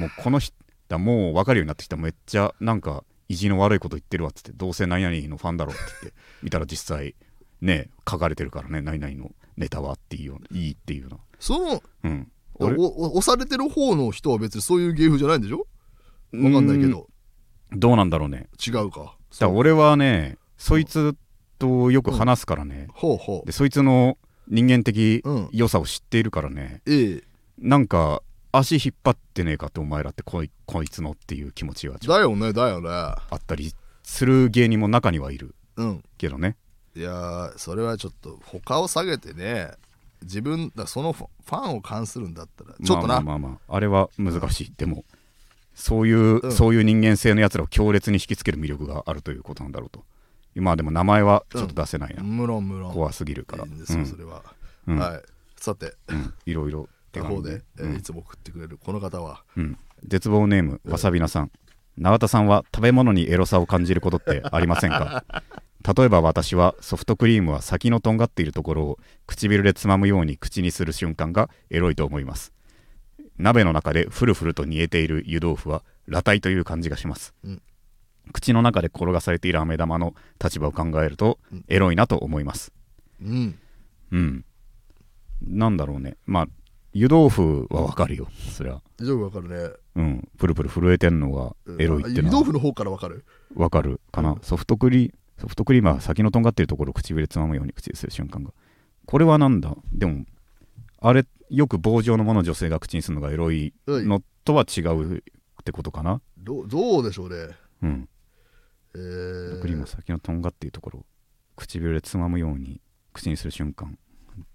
[0.00, 0.54] もうこの人
[0.88, 7.14] だもう分かるようになってきためっちゃなんか意地の悪いこと言ってるわっつってどうせ何々のファンだろうって言って見たら実際
[7.60, 11.20] ね書かれてるからね何々のネタはっていうようないいっていうの。
[11.38, 12.32] そのうん。
[12.54, 15.66] お俺お押されてる方の人は別にそういう芸風じゃないんでしょ？
[16.32, 17.08] わかんないけど。
[17.72, 18.48] どうなんだろうね。
[18.64, 19.16] 違うか。
[19.38, 21.14] だ俺はねそいつ
[21.58, 23.46] とよく話すからね、ほうほう。
[23.46, 25.48] でそいつの人間的うん。
[25.52, 27.24] 良さを知っているからね、ええ。
[27.58, 32.88] なんか足引っ張ってねえかってお前らってこいこいつのっていう気持ちはだよねだよね。
[32.88, 36.04] とあったりする芸人も中にはいるうん。
[36.18, 36.56] けどね。
[36.96, 39.70] いやーそれはちょっと他を下げてね
[40.22, 45.04] 自分だそのファンを関するんだったらちょっとな、まあまあまあ、まあ、あれは難しい、でも
[45.80, 46.52] そういう、うん。
[46.52, 50.04] そういう人間性のやつらを強烈に引きつける魅力があるということなんだろうと。
[50.54, 52.92] 今でも名前はちょっと出せないな、無論無論。
[52.92, 53.64] 怖すぎるから。
[53.64, 54.06] いいんですよ、うん。
[54.06, 54.42] それは、
[54.86, 54.98] うん。
[54.98, 55.22] はい。
[55.56, 55.94] さて。
[56.08, 56.34] うん。
[56.46, 59.42] いろいろ手他方で、えーいつも送ってくれるこの方は。
[59.56, 61.50] うん、絶望ネームわさびなさん。
[61.98, 65.24] 永田さんは食べ物にエロさを感じることってありませんか？
[65.96, 72.52] 例えば私はソフトクリームは先のとんがっているところを唇でつまむように口にする瞬間がエロいと思います
[73.40, 77.62] 鍋の中でフルフルと煮えている湯豆腐は裸体という感じがします、うん。
[78.32, 81.64] 口の中で転がされている飴玉の立場を考えるとうん。
[81.68, 82.72] エロいなと思います。
[83.22, 83.58] うん。
[84.12, 84.44] うん。
[85.42, 86.16] なんだろうね。
[86.26, 86.48] まあ
[86.92, 88.28] 湯豆腐はわかるよ。
[88.50, 89.70] それはよくわかるね。
[89.96, 90.28] うん。
[90.38, 93.24] プルプル震えてんのがエロいって湯のは豆腐の方からわかる？
[93.54, 94.40] わかるかな、うん。
[94.42, 98.50] ソフトクリソフトクリームは先のとんがってるところを唇でつまむように口にする瞬間が。
[99.06, 99.74] これはなんだ？
[99.92, 100.24] でも
[101.00, 105.20] あれよく棒状のものを女性が口にするのがエロいのとは違うっ
[105.64, 106.20] てことかな？
[106.38, 107.54] どうどうでしょうね。
[107.82, 108.08] うん。
[108.94, 109.60] えー。
[109.60, 111.06] クリームは先のとんがっているところを
[111.56, 112.80] 唇でつまむように
[113.12, 113.98] 口にする瞬間。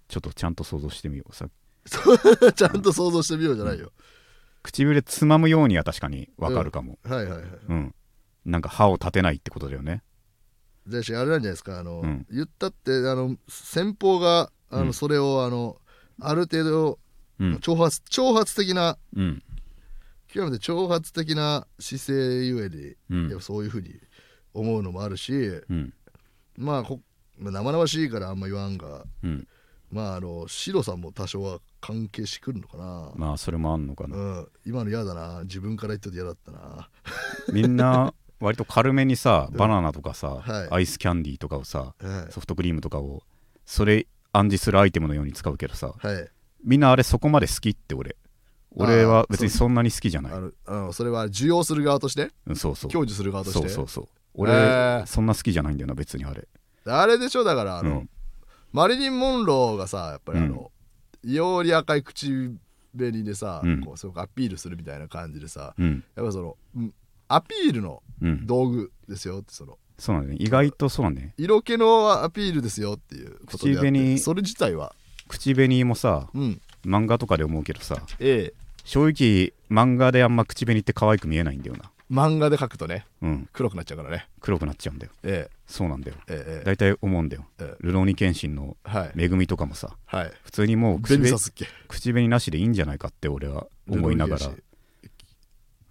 [0.08, 1.48] ちょっとちゃんと想像してみようさ。
[2.54, 3.92] ちゃんと想像してみようじゃないよ、
[4.62, 6.98] 唇でつまむようには確かにわかるかも。
[7.04, 7.42] はいはいはい。
[7.68, 7.94] うん、
[8.44, 10.02] なんか歯を立てないってことだよね。
[10.88, 11.78] じゃあれなんじゃないですか。
[11.78, 12.26] あの、うん。
[12.30, 14.92] 言ったってあの先方があの、うん。
[14.92, 15.80] それをあの
[16.20, 16.98] ある程度
[17.38, 17.54] うん。
[17.56, 19.42] 挑発挑発的なうん。
[20.28, 23.40] 極めて挑発的な姿勢ゆえに、うん。
[23.40, 23.94] そういうふうに
[24.54, 25.92] 思うのもあるしうん。
[26.56, 27.00] まあこ
[27.38, 29.46] まあ生々しいからあんま言わんがうん。
[29.90, 34.16] まああの白さんも多少は関係してくるのかな、まあそれもあんのかな。
[34.16, 35.42] うん、今の嫌だな。
[35.42, 36.88] 自分から言ってて嫌だったな。
[37.52, 40.68] みんな割と軽めにさバナナとかさ、はい。
[40.70, 42.32] アイスキャンディーとかをさはい。
[42.32, 43.22] ソフトクリームとかを
[43.64, 45.94] それ暗示するアイテムのように使うけどさ。
[45.96, 46.30] はい。
[46.64, 48.16] みんなあれそこまで好きって俺。
[48.78, 50.32] 俺は別にそんなに好きじゃない。
[50.66, 52.30] あそれは受容する側として？
[52.46, 52.90] うんそうそう。
[52.90, 53.60] 享受する側として？
[53.60, 54.08] そうそうそう。
[54.34, 56.46] 俺、そんな好きじゃないんだよな別にあれ。
[56.84, 58.10] あれでしょだからあの、うん。
[58.72, 60.70] マリリン・モンローがさやっぱりあの、
[61.24, 62.28] 異様に赤い口
[62.94, 63.80] 紅でさ、うん。
[63.80, 66.04] こうすごくアピールするみたいな感じでさうん。
[66.14, 66.94] やっぱその、うん
[67.28, 68.46] アピールのうん。
[68.46, 70.36] 道具ですよってそのそうなんだね。
[70.38, 71.32] 意外とそうなんだね。
[71.38, 74.94] 色気のアピールですよっていうことであって口紅それ自体は。
[75.28, 76.60] 口紅もさうん。
[76.84, 78.54] 漫画とかで思うけどさええ。
[78.84, 81.90] 正直漫画であんま口紅って可愛く見えないんだよな。
[82.08, 83.48] 漫画で描くとねうん。
[83.52, 84.28] 黒くなっちゃうからね。
[84.40, 85.12] 黒くなっちゃうんだよ。
[85.24, 86.16] えそうなんだよ。
[86.28, 86.64] ええええ。
[86.64, 87.46] 大体思うんだよ。
[87.58, 87.76] ええ。
[87.80, 89.12] ルローニケンシンのはい。
[89.24, 89.96] 恵みとかもさ。
[90.04, 90.32] はい。
[90.44, 91.32] 普通にもう口紅
[91.88, 94.50] 口紅なしでいいんじゃないかって俺は思いながら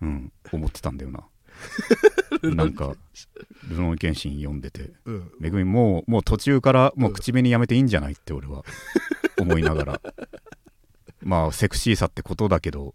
[0.01, 1.21] うん思ってたんだよな
[2.43, 2.95] なんか
[3.69, 4.91] ルローニケンシン読んでて。
[5.05, 5.31] うん。
[5.39, 8.63] めぐみもうもう途中からもう口紅やめていいんじゃないって俺は。
[9.39, 10.01] 思いながら。
[11.21, 12.93] まあセクシーさってことだけど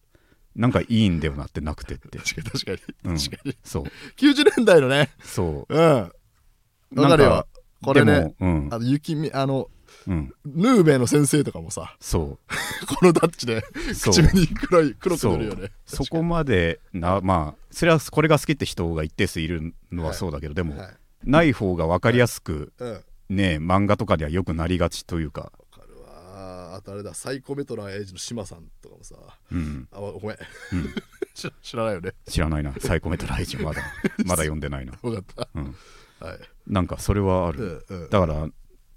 [0.54, 2.18] なんかいいんだよなってなくてって。
[2.18, 3.18] 確かに確かに、うん。
[3.18, 3.56] 確かに。
[3.64, 3.84] そう。
[4.16, 5.10] 90年代のね。
[5.22, 5.74] そう。
[5.74, 7.30] うかるよ。
[7.30, 7.44] なん
[7.82, 8.34] これね。
[8.40, 8.68] うん。
[8.70, 9.68] あの雪見あの
[10.06, 10.34] うん。
[10.46, 12.38] ヌーベの先生とかもさそ
[13.00, 14.14] このタッチでうそう。
[14.14, 15.70] 口紅黒い黒くそうなるよね。
[15.86, 20.96] そこまでなまあそれはこれが好きって人が一定数いるのはそうだけど、でも、はい。
[21.24, 22.92] ない方が分かりやすく、うん。
[22.92, 26.74] わね漫画とかではよくなりがちというか、かるわ。
[26.76, 29.14] あとあれだサイコメトラーエイジの島さんとかもさ。
[29.52, 29.86] うん。
[29.92, 30.36] あごめん。
[30.72, 30.94] うん、
[31.34, 32.12] 知知らないよね。
[32.26, 32.72] 知らないな。
[32.80, 33.82] サイコメトライジまだ
[34.24, 35.48] まだ読んでないな、よかった。
[35.54, 35.76] うん、
[36.20, 36.38] はい。
[36.66, 38.10] なんかそれはあうる、んうん。
[38.10, 38.48] だから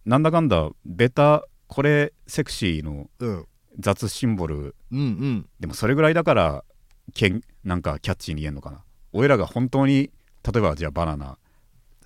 [0.06, 3.46] なんだかんだベタこれセクシーのうん。
[3.80, 4.76] 雑シンボル。
[4.92, 5.50] うんうん。
[5.60, 6.64] でもそれぐらいだから
[7.14, 8.84] けんなんかキャッチーに言えんのかな。
[9.14, 10.12] 俺らが本当に
[10.44, 11.38] 例えばじゃあバナナ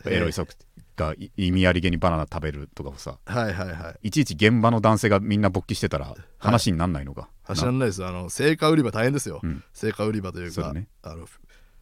[0.05, 0.53] エロいソク
[0.95, 4.07] がい意味ありげにバナナ食べるとかをさはいはいはい。
[4.07, 8.05] いちいち現場の男性がみんな勃起してたら話になんないのか、知らないです。
[8.05, 9.63] あの青果売り場大変ですよ、うん。
[9.81, 10.87] 青果売り場というかそうだね。
[11.03, 11.27] あの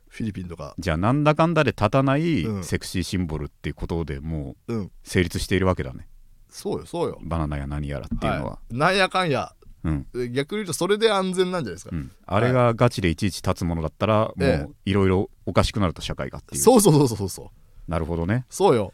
[0.07, 0.75] フフィリピンとか。
[0.79, 2.63] じゃあなんだかんだで立たないうん。
[2.63, 4.91] セクシーシンボルっていうことでもううん。
[5.03, 6.07] 成立しているわけだね。
[6.49, 7.19] そうよそうよ。
[7.21, 9.53] バナナや何やらっていうのは、い、なんやかんや。
[9.83, 10.07] うん。
[10.31, 14.63] 逆に言うとそれで安全なんじゃないですか、うん、あれがガチでいちいち立つものだったら、ええ。
[14.63, 17.91] もういろいろおかしくなると社会がっていうそうそうそうそうそう。
[17.91, 18.45] なるほどね。
[18.49, 18.93] そうよ。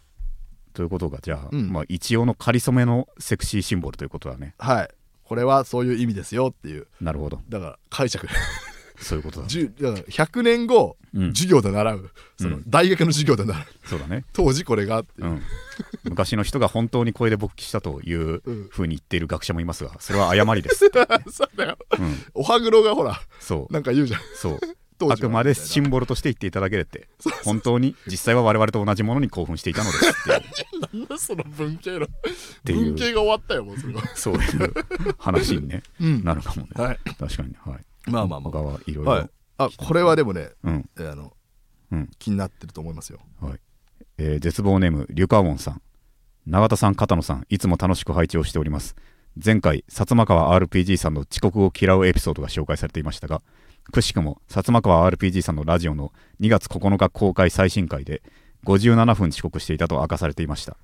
[0.74, 1.72] ということがじゃあ、うん。
[1.72, 4.56] まあ、一応の仮初めのセクシーシンボルということだね。
[4.58, 4.90] はい。
[5.24, 6.88] これはそういう意味ですよっていう。
[7.00, 7.42] なるほど。
[7.48, 8.28] だから解釈
[9.02, 11.28] そういうことだ、ね、じゅだから100年後、うん。
[11.34, 12.10] 授業で習う。
[12.40, 12.64] その、うん。
[12.68, 13.66] 大学の授業で習う。
[13.86, 15.28] そうだね、当時これがっていう。
[15.28, 15.42] う、ん、
[16.06, 18.68] 昔の人が本当に声で勃起したといううん。
[18.70, 20.90] ふうに言っている学者もいますがそれは誤りです、
[21.32, 21.78] そうだよ。
[22.00, 23.74] うん、おはぐろがほらそう。
[23.74, 24.22] なんか言うじゃん。
[24.36, 24.60] そう。
[25.10, 27.08] あくまでシンボルとして言っていただけれって。
[27.44, 31.02] 本当に実際は我々と同じものに興奮していたのですっていう。
[31.02, 32.08] なんだその文系の。
[32.64, 34.74] 文系が終わったよもうそれはそういう
[35.18, 35.84] 話に、ね。
[36.00, 36.24] うん。
[36.24, 37.00] なるかもね、はい。
[37.18, 37.56] 確かにね。
[37.66, 38.52] はいまあまあまあ。
[38.52, 39.30] 他はいろいろ、はい。
[39.58, 40.90] あこれはでもね、うん。
[40.98, 41.34] えーあの、
[41.92, 42.10] うん。
[42.20, 43.20] 気になってると思いますよ。
[43.42, 43.60] はい。
[44.18, 45.82] えー絶望ネームリュカウォンさん。
[46.48, 48.96] 永田さん片野さんいつも楽しく配置をしております。
[49.44, 53.42] 前回薩摩川 RPG さんの遅刻を嫌うエピソードが紹介されていましたが
[53.92, 56.12] くしくも薩摩川 RPG さんのラジオの
[56.42, 58.22] 2月9日公開最新回で
[58.66, 60.76] 57分遅刻していたと明かされていました。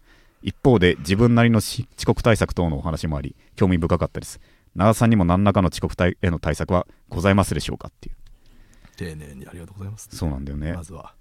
[0.44, 4.40] 一方で自分なりのし遅刻対策等のお話もあり興味深かったです
[4.78, 8.16] 長田さんにも何らかの遅刻対への対策はございますでしょうかっていう。
[8.96, 10.74] 丁寧にありがとうございますそうなんだよね。
[10.74, 11.16] まずは、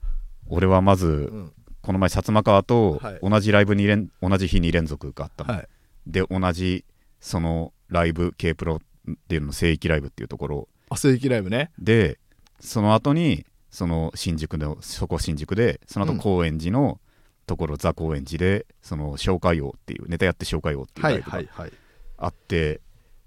[0.48, 1.52] 俺はまずうん。
[1.80, 3.18] この前薩摩川とはい。
[3.22, 5.68] 同じライブに連同じ日に連続があったの、はい。
[6.06, 6.84] で同じ
[7.20, 10.68] そのライブ K プロっていうのの聖域ライブっていうところ。
[10.90, 11.70] あ正規ライブね。
[11.78, 12.18] で
[12.60, 16.18] その後にその新宿のそこ新宿でその後うん。
[16.18, 17.00] 高円寺の
[17.46, 21.72] ところ、ザ高円寺でその紹介王っていうネタやって紹介王っていうはいライブがはいはい。
[22.18, 22.82] あって、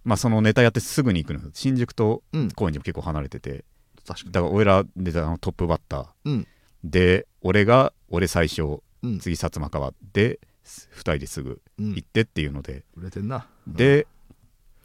[0.09, 1.43] まあそのネタやってすぐに行くの。
[1.43, 2.49] よ新宿とうん。
[2.49, 3.63] 高円寺も結構離れてて。
[4.07, 4.31] 確かに。
[4.31, 6.07] だから俺らネタのトップバッター。
[6.25, 6.47] うん。
[6.83, 9.19] で俺が俺最初うん。
[9.19, 11.89] 次薩摩川で2人ですぐうん。
[11.93, 13.45] 行ってっていうので、売れてんな。
[13.67, 14.07] で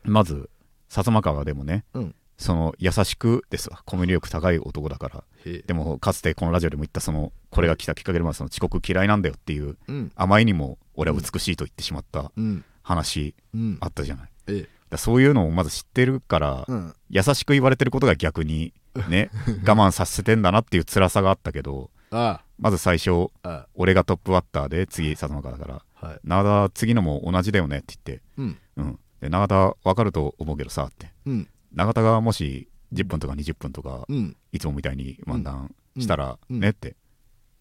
[0.03, 0.51] まず
[0.90, 2.15] 薩摩川でもねうん。
[2.37, 3.81] その優しくですわ。
[3.87, 5.25] コミュ力高い男だから。
[5.67, 10.13] でもかつてこのラジオでも言ったそのこれが来たきっかけでもその遅刻嫌いなんだよっていううん。
[10.17, 12.63] あまりにも俺は美しいと言ってしまったうん。
[12.83, 13.79] 話うん。
[13.81, 16.95] あったじゃない、ええだそういうのをまず知ってるから、うん。
[17.11, 18.73] 優しく言われてることが逆に
[19.09, 19.31] ね
[19.67, 23.29] 我慢させてんだなっていう辛さがあったけどあまず最初
[23.75, 28.59] 俺がトップバッターで次薩摩川だからあはい永田次のも同じだよねって言ってうん。
[28.77, 31.13] うん、で永田分かると思うけどさって。
[31.27, 34.37] うん永田がもし10分とか20分とかうん。
[34.53, 36.61] いつもみたいに漫談したらうん。
[36.61, 36.97] ねって、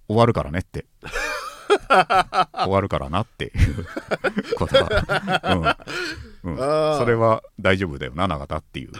[0.07, 0.85] 終わるからねって
[2.53, 3.85] 終わるからなっていう
[4.55, 5.89] ことは、う
[6.29, 6.99] ん、あー。
[6.99, 8.91] それは大丈夫だよな永田っていう。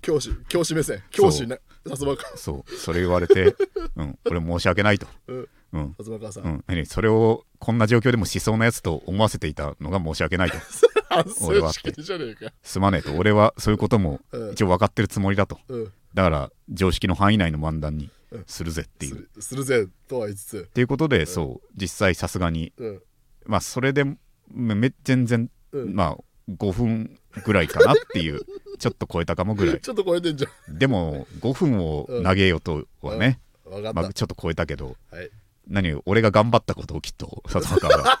[0.00, 1.02] 教師教師目線。
[1.10, 1.60] 教師ね。
[1.86, 2.36] 薩摩川。
[2.36, 2.74] そう。
[2.74, 3.54] それ言われて、
[3.96, 5.48] うん、俺申し訳ないと、うん。
[5.72, 5.84] うん。
[5.98, 6.86] 薩摩川さん、うん、何？
[6.86, 10.56] それをこんな状況でもしそうなやつと思わせていたのが申し訳ないと。
[11.08, 12.52] 反俺は省しきりじゃねえか。
[12.62, 13.12] すまねえと。
[13.14, 14.52] 俺はそういうこともうん。
[14.52, 15.58] 一応分かってるつもりだと。
[15.68, 15.92] うん。
[16.14, 18.10] だから常識の範囲内の漫談に
[18.46, 20.68] するぜっていう、っするするぜとは言いつつ。
[20.74, 21.68] ていうことで、そう。
[21.76, 22.72] 実際さすがに。
[22.76, 23.02] うん。
[23.46, 24.04] まあそれで
[24.50, 25.94] めめ全然、うん。
[25.94, 28.40] まあ5分ぐらいかなっていう
[28.78, 29.80] ちょっと超えたかもぐらい。
[29.80, 33.70] ちょっと超えてんじゃでも5分を投げようとはね、ん。
[33.70, 35.30] 分かった、まあ、ちょっと超えたけどはい。
[35.68, 38.18] 何俺が頑張ったことをきっと薩摩川が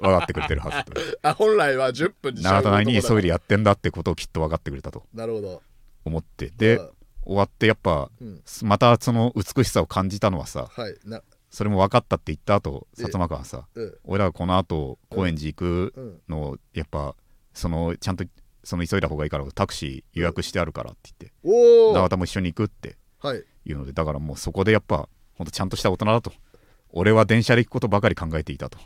[0.00, 1.00] 分かってくれてるはずと。
[1.22, 5.62] あ本来は10分に長田内に急いでややってんだってことをきっと分かってくれたとなるほど。
[6.04, 6.50] 思って。
[6.56, 6.90] でうん。
[7.24, 8.42] 終わってやっぱうん。
[8.62, 11.22] またその美しさを感じたのはさはいな。
[11.50, 13.94] それも分かったって言った後ええ薩摩川さうん。
[14.04, 17.14] 俺らがこの後高円寺行くうんのやっぱ
[17.54, 18.24] そのちゃんと
[18.64, 23.44] その急いだ方がいいからタクシー予約してあるからって言っておお永田も一緒に行くってはい。
[23.64, 26.32] いうのでだからもうそこでやっぱほんとちゃんとした大人だと
[26.90, 28.78] 俺は電車で行くことばかり考えていたと。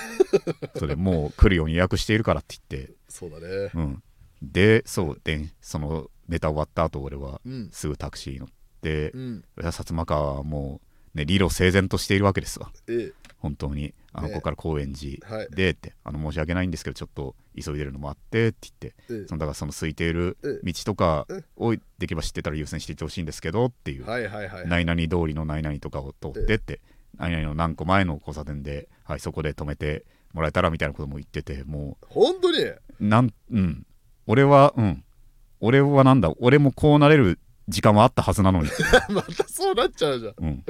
[0.78, 2.92] それもう来るように予約しているからって言って。
[3.08, 3.70] そうだね。
[3.74, 4.02] うん。
[4.42, 7.68] でそうでそのネタ終わった後俺はうん。
[7.72, 8.48] すぐタクシー乗っ
[8.82, 9.44] てうん。
[9.58, 12.70] 薩摩川はもうね理路整然としているわけですわ。
[12.88, 13.94] え本当に。
[14.12, 15.48] あのねここから高円寺はい。
[15.50, 19.26] でって、あの申し訳ないんですけどちょっと急いでるのもあってって言ってええ。
[19.28, 26.80] そのだからその空いているえ道とかえをできれば知ってたら優先していってほしいんですけどっていう、はいはいはい何々通りの何々とかを通ってって。
[27.18, 32.62] 何々の何個前の交差点で、はい、そこで止めてもらえたらみたいなことも言ってても本当に？
[32.64, 33.86] うなんうん。
[34.26, 35.04] 俺はうん。
[35.60, 37.38] 俺はなんだ俺もこうなれる
[37.68, 38.68] 時間はあったはずなのに、
[39.14, 40.34] またそうなっちゃうじゃん。
[40.38, 40.64] うん、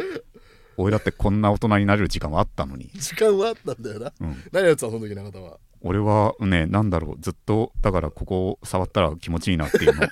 [0.77, 4.12] 俺だってこんな大人になれる時間はあったのに、時間はあったんだよな。
[4.21, 5.59] うん、何やってたのその時中田は。
[5.83, 10.07] 俺はねなんだろうずっとだからここを触ったら気持ちいいなっていうの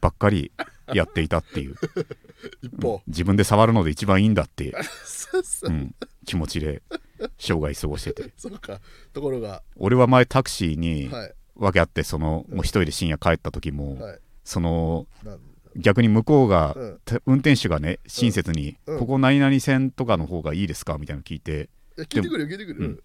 [0.00, 0.52] ばっかり
[0.92, 1.74] やっていたっていう。
[2.62, 3.00] 一方。
[3.06, 4.74] 自分で触るので一番いいんだって、
[5.62, 5.94] うん、
[6.26, 6.82] 気持ちで
[7.38, 8.32] 生涯過ごしてて。
[8.36, 8.80] そうか。
[9.12, 9.62] ところが。
[9.76, 11.34] 俺は前タクシーにはい。
[11.58, 14.18] 訳あってそのもう一人で深夜帰った時も、はい。
[14.44, 15.06] その
[15.76, 17.00] 逆に向こうが、うん。
[17.04, 18.98] た運転手がね親切に、うん。
[18.98, 23.02] ここ何々線とかの方がいいですかみたいなの聞いて聞いてくるよ聞いてくる。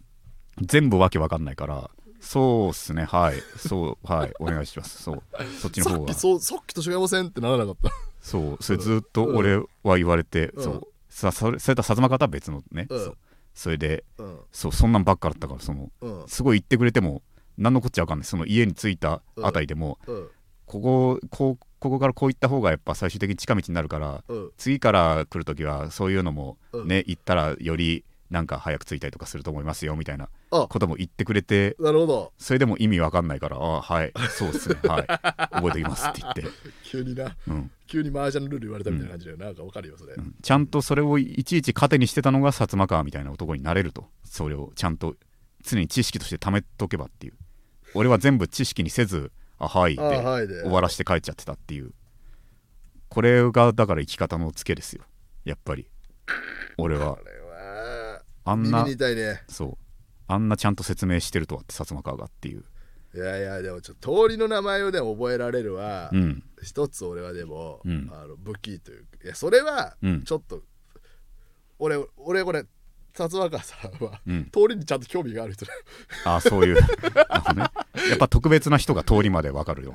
[0.59, 1.89] 全部わけわかんないから
[2.21, 3.03] そうっすね。
[3.05, 3.35] はい。
[3.57, 4.33] そうはい。
[4.39, 5.01] お願いします。
[5.01, 5.23] そう。
[5.59, 6.03] そっちのさ方が。
[6.03, 7.89] っきそうさっきと違いませんってならなかった。
[8.21, 8.63] そう。
[8.63, 10.63] それずっと俺は言われて、うん。
[10.63, 10.87] そう。
[11.09, 12.99] さそれそれと薩摩方は別のね、うん。
[12.99, 13.17] そう。
[13.55, 14.39] それでうん。
[14.51, 16.23] そうそんなんばっかだったからそのうん。
[16.27, 17.23] すごい言ってくれても
[17.57, 18.25] 何のこっちゃわかんない。
[18.25, 20.27] その家に着いたあたりでも、うん。
[20.67, 24.51] こここうここからこう行った方がやっぱ最終的に近道になるからうん。
[24.55, 26.87] 次から来る時はそういうのもうん。
[26.87, 30.67] ね、行ったらよりなんか早く着いたりとかすると思いますよみたいなあ。
[30.69, 32.33] ことも言ってくれてなるほど。
[32.37, 35.07] それでも意味わかんないからあはいそうっすねはい。
[35.57, 36.43] 覚えておきますって言って、
[36.83, 37.35] 急にな。
[37.47, 37.71] うん。
[37.87, 40.35] 急に麻雀のルール言われたみたいな感じだよ、なんかわかるよそれ、うん。
[40.41, 45.15] ちゃんとそれをいちいち糧にしてたのが薩摩川みたいな男になれるとそれをちゃんと
[45.63, 47.33] 常に知識として貯めとけばっていう。
[47.95, 49.31] 俺は全部知識にせず
[49.63, 51.93] あはい終わらして帰っちゃってたっていう。
[53.09, 55.03] これがだから生き方のツケですよ。
[55.45, 55.87] やっぱり。
[56.77, 57.19] 俺は。
[58.43, 58.87] あんな
[59.47, 59.77] そう。
[60.27, 62.63] あんなちゃんと説明してるとはって薩摩川がっていう。
[63.13, 66.43] いやいやでもちょっと通りの名前をでも覚えられるは、うん。
[66.63, 68.09] 一つ俺はでも、うん。
[68.11, 69.05] あの武器というか。
[69.23, 70.23] いやそれはうん。
[70.23, 70.63] ちょっと、
[71.77, 72.65] 俺俺これ
[73.13, 74.45] 薩摩川さんは、うん。
[74.45, 75.73] 通りにちゃんと興味がある人だ
[76.25, 76.75] あそういう。
[76.75, 76.81] ね。
[78.09, 79.93] やっぱ特別な人が通りまで分かるよ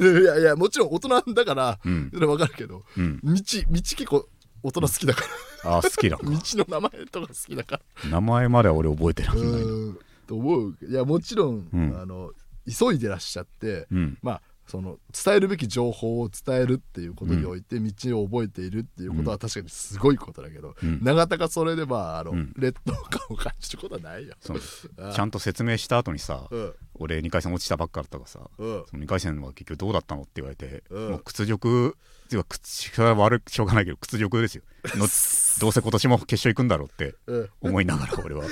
[0.00, 0.20] うな。
[0.20, 2.10] いやいやもちろん大人だから、うん。
[2.12, 3.20] それわかるけどうん。
[3.22, 3.34] 道道
[3.70, 4.28] 結構
[4.62, 5.24] 大人好きだか
[5.64, 6.22] あ好きだら。
[6.28, 8.10] 道の名前とか好きだから。
[8.10, 9.46] 名前までは俺覚えてなういな。
[9.46, 10.76] いーんと思う。
[10.82, 12.00] いやもちろん、うん。
[12.00, 12.32] あの
[12.66, 14.18] 急いでらっしゃって、うん。
[14.22, 21.00] まあその伝えるべき情報を伝えるっていうことにおいて道を覚えているっていうことは確かにすごいことだけど、うん。
[21.02, 22.52] 永田がそれでまああの、うん。
[22.56, 24.34] 劣等感を感じることはないよ。
[24.42, 28.84] ちゃんと説明した後にさうん俺2回戦落ちたばっかだったからさうん。
[28.90, 31.10] その2回戦は結局どうだったのって言われて、うん。
[31.10, 34.62] もう屈辱っていうか口が悪くしょうがないけど屈辱ですよ。
[34.96, 35.06] の
[35.58, 37.50] どうせ今年も決勝行くんだろうってうん。
[37.60, 38.44] 思いながら俺は。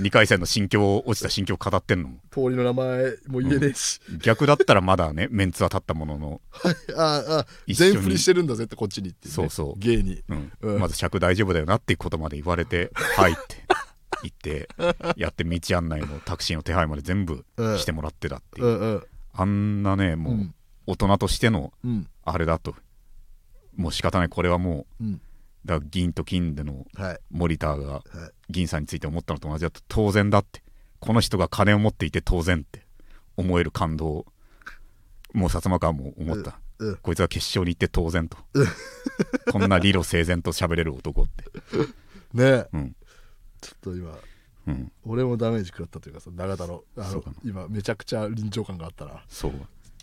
[0.00, 6.40] 2回戦の心境落ちた心境を語ってんの通りの名前も言えねえし、逆だったらまだねメンツは立ったものの、
[6.96, 7.92] ああ一緒に。
[7.92, 9.78] 全振りしてるんだぜってこっちにっていう、ね、そうそう。
[9.78, 10.22] 芸に。
[10.28, 10.52] うん。
[10.62, 10.78] うん。
[10.80, 13.56] まず尺大丈夫だよなっていうことまで言われて「はい」って
[14.22, 14.68] 言って
[15.16, 17.44] やって道案内もタクシーの手配まで全部
[17.78, 20.54] してもらってたっていう、あんなねもううん。
[20.86, 22.08] 大人としてのうん。
[22.24, 22.74] あれだと。
[23.76, 24.28] もう仕方ない。
[24.28, 25.20] これはもううん。
[25.64, 27.18] だから銀と金でのはい。
[27.30, 28.02] モニターがはい。
[28.50, 30.62] 銀さんについて思ったのと同じだと当然だって。
[30.98, 32.84] この人が金を持っていて当然って
[33.36, 34.26] 思える感動
[35.32, 36.96] もう薩摩川も思った、うん。
[36.96, 38.38] こいつは決勝に行って当然と。
[39.52, 41.44] こんな理路整然と喋れる男って。
[42.32, 42.44] ね。
[42.44, 42.96] えうん
[43.60, 44.14] ちょっと今
[44.66, 44.92] うん。
[45.04, 49.22] 俺もダメージ食らったというかさ永田のあの今めちゃくちゃ臨場感があったな。
[49.28, 49.52] そう。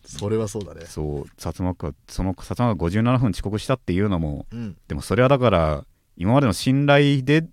[0.05, 0.85] それはそうだね。
[0.85, 1.21] そう。
[1.37, 4.77] 薩摩川その薩摩川57分遅刻したっていうのもうん。
[4.87, 5.85] でもそれはだから
[6.17, 7.47] 今までの信頼で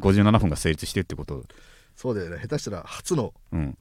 [0.00, 1.44] 57分が成立してってこと。
[1.96, 2.38] そうだよね。
[2.40, 3.78] 下手したら初のうん。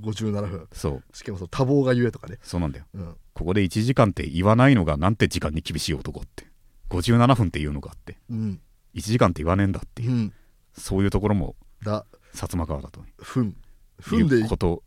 [0.00, 0.68] 57分。
[0.72, 1.16] そう。
[1.16, 2.38] しかもその多忙がゆえとかね。
[2.42, 2.86] そうなんだよ。
[2.94, 3.16] うん。
[3.34, 6.46] ここで1時間って言わないのがなんて時間に厳しい男って。
[6.90, 8.16] 57分って言うのかって。
[8.30, 8.60] うん。
[8.94, 10.32] 1時間って言わねえんだっていう、うん
[10.80, 12.04] そういうところもだ。
[12.32, 13.00] 薩摩川だと。
[13.18, 13.56] 分
[14.00, 14.82] 分でいうこと。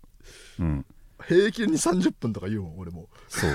[0.60, 0.86] うん。
[1.26, 3.08] 平均に30分とか言うもん俺も。
[3.30, 3.52] そう。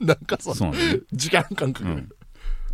[0.04, 2.08] なんかさそうなんだよね、時間感覚、うん、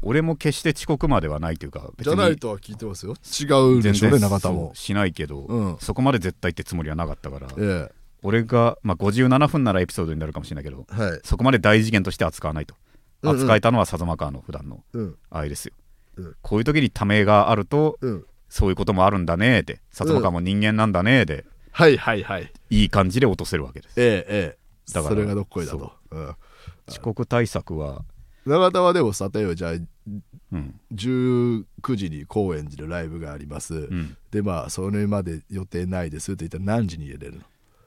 [0.02, 3.12] 俺も決して遅刻まではないというか別じゃにないとは聞いてますよ。
[3.12, 4.72] 違うでしょうね永田そも。
[4.74, 5.76] うしないけど、うん。
[5.80, 7.92] そこまで絶対ってつもりはなかったからえ
[8.22, 11.20] 俺が、まあ、57分ならエピソードになるかもしれないけどえはい。
[11.24, 12.74] そこまで大事件として扱わないと。
[13.22, 13.36] うんうん。
[13.36, 15.16] 扱えたのは薩摩川の普段のうん。
[15.30, 15.74] あれですよ、
[16.16, 16.36] うん。
[16.40, 19.76] こういう時にためがあるとうんそういうこともあるんだねで。
[19.90, 22.52] 薩摩川も人間なんだねで、はいはいはい。
[22.68, 23.98] いい感じで落とせるわけです。
[23.98, 24.92] ええええ。
[24.92, 26.18] だからそれがどっこいだと、う。
[26.18, 26.36] ん、
[26.88, 28.04] 遅刻対策は、
[28.44, 30.80] 永田はでもさ例えばじゃあうん。
[30.92, 37.42] 19時に高円寺でライブがあります、うん、でまあそれまで予定ないですって言ったら何時に入れるの？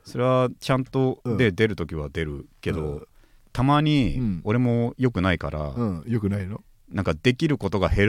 [0.05, 1.38] それはちゃんとうん。
[1.38, 3.07] で出る時は出るけど、うん。
[3.51, 4.41] たまにうん。
[4.45, 6.03] 俺も良くないから、うん。
[6.07, 6.64] よくないの？
[6.89, 8.07] なんかできることが減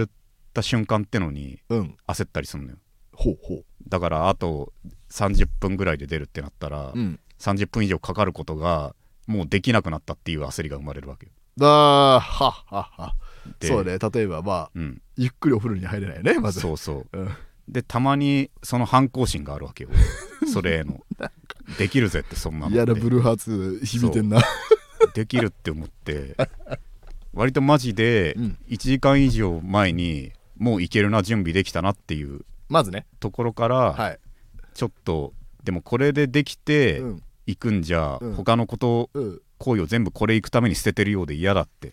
[0.54, 1.96] った瞬間ってのにうん。
[2.06, 2.76] 焦ったりするのよ。
[3.12, 4.72] ほうほだからあと
[5.10, 8.94] 30分ぐらいで出るってなったら、ううん30分以上かかることが
[9.26, 11.32] もうできなくなったっていう焦りが生まれるわけよ。
[11.58, 13.14] だはっはっは。
[13.58, 13.98] でそうね。
[13.98, 15.02] 例えばまあうん。
[15.16, 16.60] ゆっくりお風呂に入れないよねまず。
[16.60, 17.18] そうそう。
[17.18, 17.28] うん。
[17.68, 19.90] でたまにその反抗心があるわけよ。
[20.52, 21.00] それへの。
[21.78, 22.74] できるぜってそんなのって。
[22.76, 24.40] 嫌なブルーハーツ響いてんな。
[25.14, 26.36] できるって思って。
[27.34, 28.58] 割とマジでうん。
[28.68, 33.06] 1時間以上前にもういけるな準備できたなっていうまずね。
[33.20, 34.18] ところからはい。
[34.74, 35.32] ちょっと
[35.62, 37.22] でもこれでできてうん。
[37.46, 38.34] 行くんじゃうん。
[38.34, 39.40] 他のことうん。
[39.58, 41.92] 行為を全部これ行くために捨ててるようで嫌だって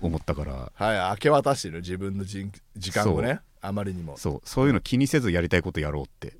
[0.00, 0.72] 思ったから。
[0.74, 4.16] はい明け渡してる自分の時時間をそねあまりにも。
[4.16, 4.48] そう。
[4.48, 6.34] そういうの気にせずやりたいことやろうって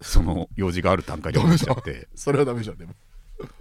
[0.00, 2.08] その用事がある段階で思っちゃって。
[2.14, 2.94] それはダメじゃんでも。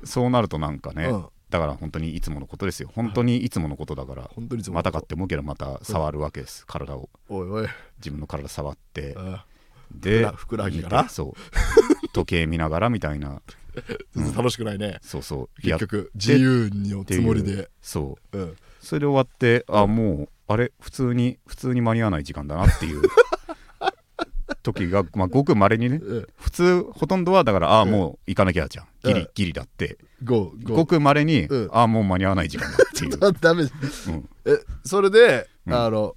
[0.04, 2.90] そうなるとなんかねうんだから本当にいつものことですよ。
[2.94, 6.66] 本当にいつものことだから本当にいまたかって思うけどまた触るわけです。
[6.66, 7.10] 体を。
[7.98, 9.14] 自分の体触って。
[9.14, 9.40] うん
[9.92, 12.08] でふくらはぎかな見てそう。
[12.10, 13.42] 時計見ながらみたいな。
[14.36, 15.00] 楽しくないね。
[15.02, 15.68] そうそう。
[15.68, 17.70] や結局自由のつもりで。
[17.82, 18.38] そう。
[18.38, 18.56] うん。
[18.80, 20.72] それで終わってあもうあれ？
[20.80, 23.02] 普通に普通に間に合わない時間だなっていう
[24.66, 28.88] 時が、まあ、ごくまれにねうん普通ほとんどはだからああうんもう行かなきゃじゃん。
[29.04, 29.98] ギリ、うんギリだって。
[30.24, 30.82] ゴご。
[30.82, 33.64] ーくまれに、うんああもう間に合わない時間だっていう、だ ダメ。
[33.64, 33.70] うん、
[34.46, 35.74] えそれでうん。
[35.74, 36.16] あの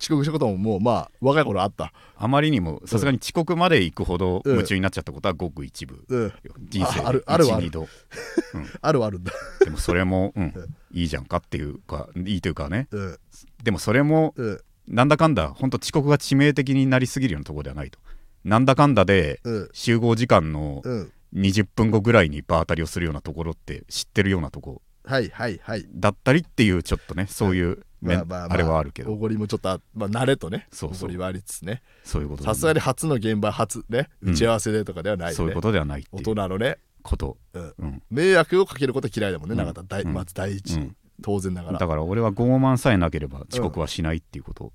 [0.00, 1.92] 遅刻したことももうまあ若い頃あった。
[2.16, 6.32] あまりにもさすがに遅刻まで行くほどうん夢中になっちゃったことはごく一部うん
[6.68, 7.66] 人生ああるあるはある。
[7.66, 7.88] 12度。
[8.80, 9.32] あるはあるんだ。
[9.64, 10.54] でもそれも、うん、
[10.92, 12.88] いいじゃんかっていうかいいというかね。
[12.90, 13.18] うん
[13.62, 14.60] でもそれもうん
[14.90, 18.00] なんだかんだ本当遅刻が致命的になりすぎるようなところではないと。
[18.44, 19.68] なんだかんだでうん。
[19.72, 21.12] 集合時間のうん。
[21.32, 24.82] 20分後ぐらいに場当たりをするようなところって知ってるようなとこ。
[25.04, 25.86] はいはいはい。
[25.94, 29.12] だったりっていうちょっとねそういうあまあまああれはあるけど。
[29.12, 31.08] おごりもちょっとあまあ慣れとねそうそう。
[31.08, 31.82] おごりはありつつね。
[32.02, 34.32] そういうことさすがに初の現場初ねうん。
[34.32, 35.36] 打ち合わせでとかではないよね。
[35.36, 37.74] そういうことではないって大いう人のねこと、うん。
[37.78, 39.58] うん、迷惑をかけること嫌いだもんねうん。
[39.58, 39.84] 永田。
[39.86, 40.74] 第うんまず第一。
[40.74, 40.96] うん。
[41.22, 41.78] 当然ながら。
[41.78, 44.72] だから俺は傲慢さえなければ遅刻はしないっていうこと、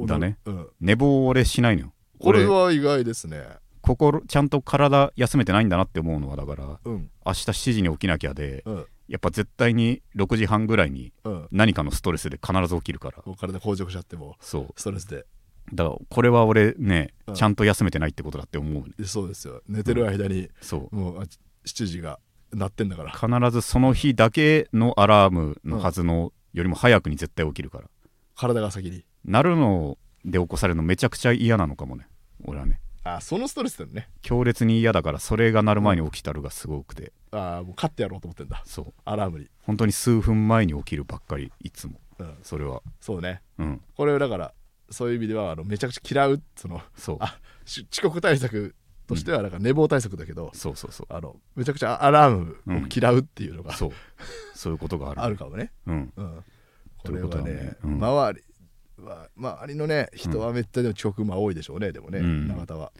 [0.00, 0.38] だね。
[0.44, 0.68] うん。
[0.80, 1.92] 寝坊俺しないのよ。
[2.18, 3.44] これ俺は意外ですね。
[3.80, 7.10] 心ちゃんと体休めてないんだなって思うのはだからうん。
[7.24, 8.86] 明日7時に起きなきゃでうん。
[9.08, 11.48] やっぱ絶対に6時半ぐらいにうん。
[11.52, 13.22] 何かのストレスで必ず起きるから。
[13.24, 14.68] もう体硬直しちゃってもそう。
[14.76, 15.26] ストレスで。
[15.72, 17.34] だからこれは俺ね、うん。
[17.34, 19.62] ちゃんと休めてないってことだって思うねそうですよ。
[19.68, 20.96] 寝てる間にそう。
[20.96, 21.24] もうあ
[21.66, 22.18] 7時が
[22.52, 23.10] 鳴ってんだから。
[23.10, 27.84] 必ずその日だけのアラームのはずのよりも早くに絶対起きるから。
[28.36, 32.06] 体が先になるので起こされるのめちゃくちゃ嫌なのかもね。
[32.44, 32.80] 俺はね。
[33.04, 34.08] あそのストレスだよね。
[34.22, 37.12] 強烈に嫌だからそれが鳴る前に起きたるがすごくて。
[37.32, 38.62] あもう勝ってやろうと思ってんだ。
[38.64, 38.92] そう。
[39.04, 39.48] アラームに。
[39.62, 42.00] 本当に数分前に起きるばっかりいつも。
[42.18, 42.36] うん。
[42.42, 42.82] それは。
[43.00, 43.42] そうね。
[43.58, 43.80] うん。
[43.96, 44.54] これはだから
[44.90, 47.16] そういう意味ではあのめちゃくちゃ嫌うそのそう。
[47.20, 48.74] あし遅刻対策
[49.06, 51.06] としてはなんか寝坊対策だけど、そうそうそう。
[51.10, 53.92] あのめちゃくちゃアラームを嫌うっていうのが、そう。
[54.54, 55.22] そういうことがある。
[55.22, 56.12] あるかもね、うん。
[56.16, 56.44] うん、
[56.98, 57.76] これはねはね。
[57.84, 58.04] うん。
[58.04, 58.42] 周り
[58.98, 62.48] は周りのね人はめったに遅刻まあ多いでしょうねでもね、うん。
[62.48, 62.92] 永田は。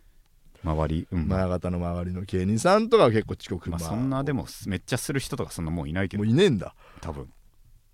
[0.63, 1.29] 周りうん。
[1.29, 6.75] マヤ型の周りの芸人さんとかは結構遅刻まあそんなでもめっちゃする人とかそんなもういないけもどういねえんだ。
[7.01, 7.29] 多分。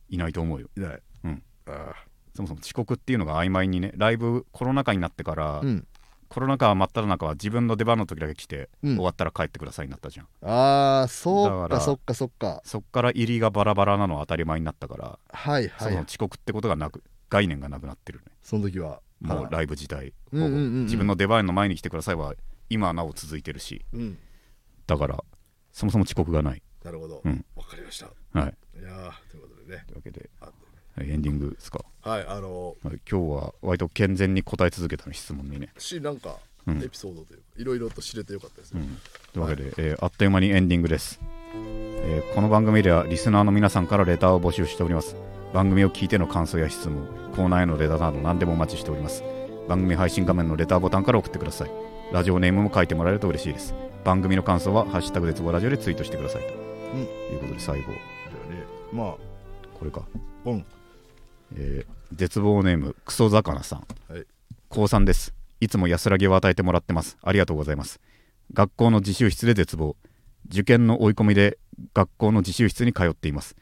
[0.09, 0.69] いないと思うよ。
[0.77, 1.01] いない。
[1.25, 1.43] うん。
[1.67, 1.95] あ
[2.35, 5.87] そもそも遅刻っていうのが曖昧にねライブコロナ禍になってから、あうん。
[6.29, 8.95] コロナ禍真っ只中は自分の出番の時だけ来て、うん。
[8.95, 10.29] 終わったら帰ってくださいになったじゃん。
[10.43, 12.63] あーそうだからかそっかそっか。
[12.65, 15.91] そっから入りがバラバラなのは当たり前になったから、はいはい。
[15.91, 18.27] その遅刻ってことがなく概念がなくなってるね。
[18.43, 19.53] その時はもうはい。
[19.53, 20.85] ライブ自体、うんうんうんうん。
[20.85, 22.35] 自分の出番の前に来てくださいは
[22.69, 23.85] 今はなお続いてるし。
[23.95, 24.19] うん。
[24.87, 25.25] だから
[25.73, 26.63] そもそも遅刻がない。
[26.85, 27.23] なるほど。
[27.25, 27.45] うん。
[27.57, 28.07] わかりました。
[28.39, 28.55] はい。
[28.79, 29.85] いやーということでね。
[29.87, 30.29] というわけで
[30.99, 36.83] エンディングですか、はいあのはい、今日は割と健全に答え続けたの質問にね、しなんかうん。
[36.83, 38.99] エピソードというかいろいろと知れてよかったですようん、
[39.33, 41.21] というわけで、えーあっという間にエンディングです、
[41.55, 45.17] えーこの番組ではリスナーの皆さんからレターを募集しております
[45.53, 49.25] 番組を聞いての感想や質問コーナーへのレターなど何でもお待ちしております。
[49.69, 51.71] 番組配信画面のレターボタンから送ってください。
[52.13, 53.75] ラジオネームも書いてもらえると嬉しいです。
[54.05, 56.49] 番組の感想は「ハッシュタグ絶望ラジオ」でツイートしてくださいと、
[56.99, 57.93] いうことで最後。
[57.93, 57.95] じゃ
[58.49, 58.65] あね。
[58.93, 59.15] ま
[59.79, 60.03] これか、
[60.47, 60.65] あうん。
[61.57, 63.87] えー絶望ネームクソ魚さん。
[64.13, 64.27] はい。
[64.69, 65.33] 高3です。
[65.61, 67.17] いつも安らぎを与えてもらってます。
[67.23, 68.01] ありがとうございます。
[68.53, 69.95] 学校の自習室で絶望。
[70.49, 71.59] 受験の追い込みで
[71.95, 73.57] 学校の自習室に通っています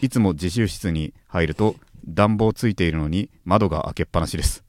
[0.00, 1.76] いつも自習室に入ると
[2.06, 4.64] 暖房ついているのに窓が開けっぱなしです。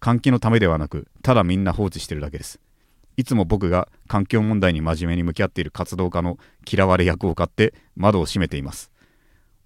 [0.00, 2.60] 換気のためではなくただみんな放置してるだけです。
[3.16, 6.38] いつも僕が環境問題に真面目に向き合っている活動家の
[6.70, 8.90] 嫌われ役を買って窓を閉めています。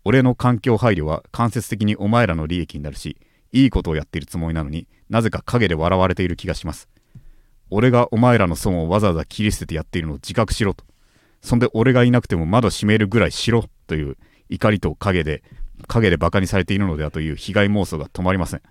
[0.05, 3.17] 俺の環境配慮は間接的にお前らの利益になるし
[3.53, 6.89] いいことをやっているつもりなのになぜか陰で笑われている気がします。
[7.71, 10.85] 俺がお前らの損をわざわざ切り捨ててやっているのを自覚しろと。
[11.43, 14.17] そんで俺がいなくても窓閉めるぐらいしろという
[14.49, 15.43] 怒りと陰で
[15.87, 18.63] 陰でバカにされているのではという被害妄想が止まりません。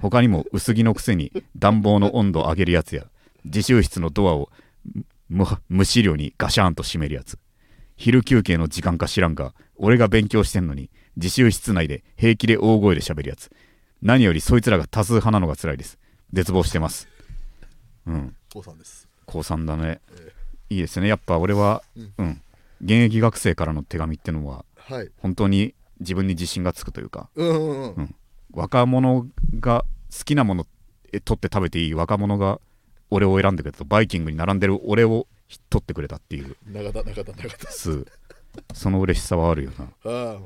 [0.00, 3.06] 他にも薄着のくせに暖房の温度を上げるやつや
[3.44, 4.50] 自習室のドアを
[5.28, 7.38] 無無視量にガシャンと閉めるやつ。
[7.96, 13.50] 昼休憩の時間か知らんが俺が勉強してんのに自習室内で平気で大声で喋るやつ。
[14.02, 15.98] 何よりそいつらが多数派なのが辛いです。
[16.32, 17.08] 絶望してます。
[18.06, 18.34] うん。
[18.48, 19.08] 高さんです。
[19.26, 20.00] 高3だね。
[20.12, 20.32] え
[20.70, 21.08] いいですね。
[21.08, 22.12] やっぱ俺はうん。
[22.18, 22.42] うん。
[22.82, 25.10] 現役学生からの手紙ってのははい。
[25.18, 27.28] 本当に自分に自信がつくというか。
[27.34, 27.94] うんうんうん。
[27.94, 28.14] うん。
[28.52, 29.26] 若者
[29.60, 29.84] が
[30.16, 30.66] 好きなもの
[31.12, 32.60] え取って食べていい若者が
[33.10, 35.26] 俺を選んでくれたとバイキングに並んでる俺を
[35.68, 36.56] 取ってくれたっていう。
[36.66, 37.70] 長田長田長田。
[37.70, 38.06] す。
[38.74, 39.70] その嬉しさはあるよ
[40.04, 40.36] な。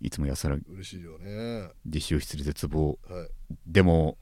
[0.00, 1.68] いつも安らぎ嬉しいよね。
[1.86, 2.98] 自習室で絶望。
[3.08, 3.28] はい。
[3.66, 4.16] でも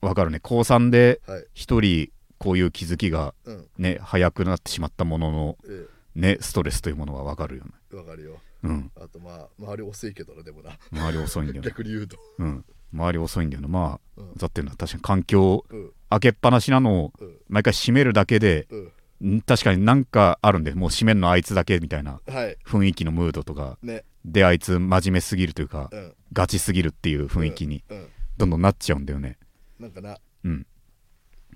[0.00, 0.40] わかるね。
[0.40, 1.44] 高3ではい。
[1.54, 3.68] 一人こういう気づきがうん。
[3.78, 8.92] ね早くなってしまったもののえねストレスというものはわかるよねえわかるようん。
[8.96, 10.78] あとまあ周り遅いけどなでもな。
[10.92, 11.68] 周り遅いんだよね。
[11.68, 12.16] 逆に言うと。
[12.38, 12.64] うん。
[12.92, 14.34] 周り遅いんだよなまあうん。
[14.36, 15.92] だってのは確かに環境うん。
[16.10, 17.36] 開けっぱなしなのをうん。
[17.48, 19.36] 毎回閉めるだけでうん。
[19.36, 22.56] ん確かになんかあるんでもう閉めんのあいつだけみたいなはい。
[22.66, 24.04] 雰囲気のムードとかね。
[24.24, 26.14] であいつ真面目すぎるというかうん。
[26.32, 28.08] ガチすぎるっていう雰囲気にうん。
[28.36, 29.38] どんどんなっちゃうんだよね。
[29.78, 30.66] なんかなうん。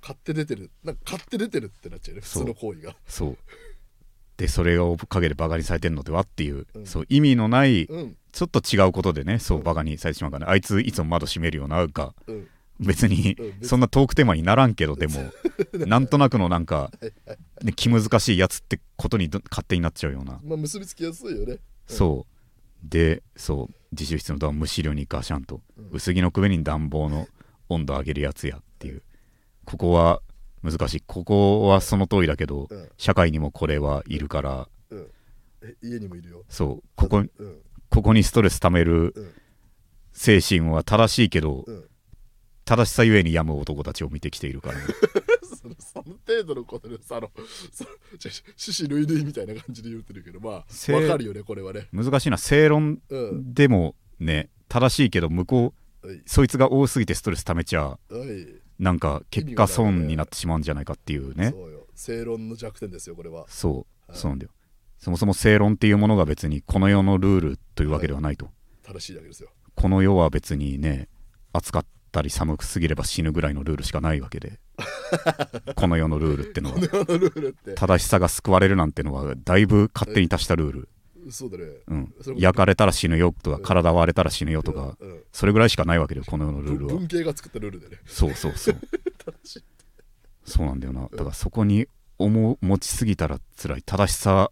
[0.00, 2.94] 買って出てるなんか買って出てるってなっちゃうね普通の行為が。
[3.06, 3.38] そう
[4.40, 6.86] でそれを陰でバカにされてんのではっていう、うん。
[6.86, 8.16] そう意味のないうん。
[8.32, 12.48] ちょっと違うことでねそうバカにされてしまうからねあいついつも窓閉めるようながうん。
[12.80, 15.30] 別に そんなトークテーマにならんけどでも
[15.86, 16.90] なんとなくのなんか、
[17.62, 21.58] ね、気難しいやつってことにど勝手になっちゃうような、まあ結びつきやすいよね。
[21.86, 22.88] そう。
[22.88, 25.88] でそう自習室のドア無視量にガシャンと、うん。
[25.92, 27.28] 薄着の上に暖房の
[27.68, 29.02] 温度上げるやつやっていう。
[29.66, 30.22] ここは
[30.62, 31.00] 難しい。
[31.06, 32.88] ここはその通りだけど、うん。
[32.96, 34.68] 社会にもこれはいるから。
[35.82, 36.44] 家にもいるよ。
[36.48, 36.88] そう。
[36.96, 37.58] ここうん。
[37.90, 39.32] ここにストレス溜めるうん。
[40.12, 41.84] 精神は正しいけど、うん。
[42.64, 44.84] 正しさゆえに病む男たちを見てきているからね。
[45.60, 47.30] そのその程度のことでさあの
[47.72, 47.84] そ
[48.56, 51.88] 獅子類類みたいな感じで言ってるけどまあせわかるよねこれはね。
[51.92, 52.38] 難しいな。
[52.38, 53.54] 正論うん。
[53.54, 56.22] でもね正しいけど向こうはい。
[56.26, 61.50] そいつが多すぎてストレス溜めちゃはいなんか結果損になってしまうんじゃないかっていうね。
[61.50, 61.86] そうよ。
[61.94, 63.44] 正論の弱点ですよこれは。
[63.46, 64.10] そう。
[64.10, 64.18] はい。
[64.18, 64.52] そうなんだよ。
[64.98, 68.48] そもそも正論っていうものが別にこの世のルールというわけではないと、
[68.82, 69.50] 正しいだけですよ。
[69.74, 71.08] この世は別にね
[71.52, 74.60] 暑かったり寒くすぎれば死ぬぐらいのルールしかないわけで。
[75.76, 77.74] この世のルールってのは。
[77.76, 80.88] 正しさが救われるなんてのはだいぶ勝手に足したルール、
[81.30, 81.64] そうだね。
[81.88, 82.14] うん。
[82.36, 83.62] 焼かれたら死ぬよとかうん。
[83.62, 84.96] 体割れたら死ぬよとか
[85.32, 86.94] それぐらいしかないわけだよこの世のルールは。
[86.94, 87.98] 文系が作ったルールでね。
[88.06, 88.74] そうそうそう。
[88.74, 89.64] 正しい。
[90.44, 91.02] そうなんだよな。
[91.02, 91.86] だからそこに
[92.18, 93.82] 思う持ちすぎたら辛い。
[93.82, 94.50] 正しさ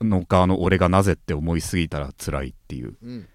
[0.00, 3.28] の側の俺がなぜって思いすぎたら辛いっていううん。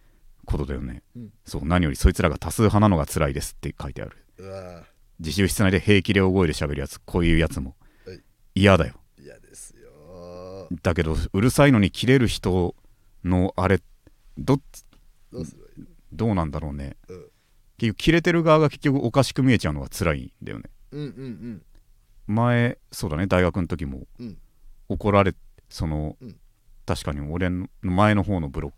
[0.45, 1.29] ことだよね、うん。
[1.45, 1.65] そう。
[1.65, 4.17] 何よりそいつらが多数派なのが辛いですって書いてある。
[5.19, 7.75] 自習室内で平気で大声で喋るやつこういうやつも。
[8.55, 8.95] 嫌だよ
[10.81, 12.75] だけどうるさいのに切れる人
[13.23, 13.79] のあれ
[14.37, 14.61] どっ
[16.11, 16.97] どうなんだろうね。
[17.09, 17.17] うん。
[17.77, 20.65] 結局切れてる側が結局おかしく見えちゃうのが辛いんだよね。
[20.91, 21.61] うんうん
[22.27, 24.37] 前そうだね大学の時もうん。
[24.89, 25.35] 怒られ
[25.69, 26.35] その、うん。
[26.85, 28.77] 確かに俺の前の方のブロック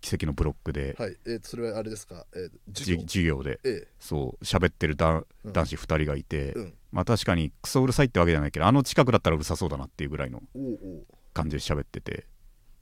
[0.00, 1.16] 奇跡のブロックで、はい。
[1.26, 2.24] えーとそれはあれですか？
[2.34, 3.02] えー授業？
[3.02, 3.58] 授業で。
[3.64, 5.52] えそう喋ってるだうん。
[5.52, 6.54] 男子2人がいて、
[6.92, 10.40] まあ確かにクソうるさいってわけじゃないけどあの近くだったらうるさそうだなっていうぐらいの
[11.36, 12.26] 感じで喋ってて。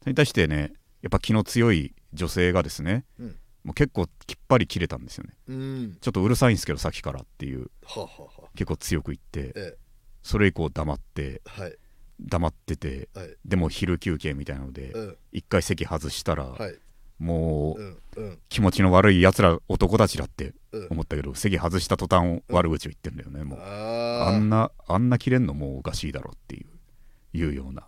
[0.01, 3.37] それに対してねやっぱ気の強い女性がですね、うん。
[3.65, 5.35] もう結構きっぱり切れたんですよね。
[5.49, 5.97] うん。
[6.01, 8.49] ちょっとうるさいんですけどさっきからっていうはあはあはあ。
[8.55, 9.77] 結構強く言ってえ
[10.23, 11.77] それ以降黙ってえはい。
[12.21, 13.37] 黙っててはい。
[13.45, 15.17] でも昼休憩みたいなのでうん。
[15.33, 16.75] 一回席外したら、はい。
[17.19, 18.39] もううんうん。
[18.49, 20.89] 気持ちの悪いやつら男たちだってうん。
[20.91, 23.61] 思ったけど席外した途端悪口を言ってんだよねもう。
[23.61, 27.87] ああんなあんな切れんのもうおかしいだろっていういうような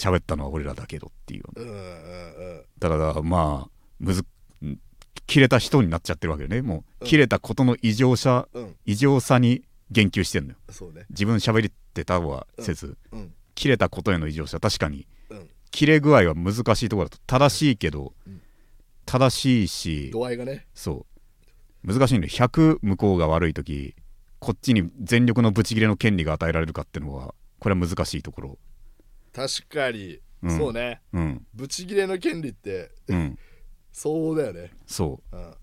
[0.00, 1.40] 喋ったのは俺らだけどっていう。
[1.40, 2.62] ようなうんうんうん。
[2.78, 4.24] だからまあむず
[4.64, 4.78] ん
[5.26, 6.62] 切れた人になっちゃってるわけよね。
[6.62, 8.76] もううん切れたことの異常さうん。
[8.86, 10.56] 異常さに言及してんのよ。
[10.92, 11.06] ね。
[11.10, 13.34] 自分喋ってたはせず、うん。
[13.54, 15.50] 切れたことへの異常さ確かにうん。
[15.70, 18.40] 切れ具合は難しいところだと正しいけど、うん。
[19.06, 20.66] 正しいし度合いがね。
[20.74, 21.06] そ
[21.84, 21.92] う。
[21.92, 23.94] 難しいんで100向こうが悪い時
[24.38, 28.58] こっちに全力のブチギレの権利が与えられるかっていうのはこれは難しいところ
[29.32, 30.20] 確かに。
[30.42, 30.56] うん。
[30.58, 31.00] そうね。
[31.12, 31.46] うん。
[31.54, 33.38] ブチギレの権利ってうん。
[33.92, 34.72] そうだよね。
[34.86, 35.36] そう。
[35.36, 35.54] うん。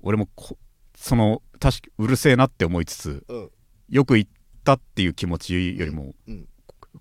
[0.00, 0.56] 俺もこ
[0.94, 3.50] その確かうるせえなって思いつつうん。
[3.88, 4.26] よく言っ
[4.64, 6.48] たっていう気持ちよりもうん。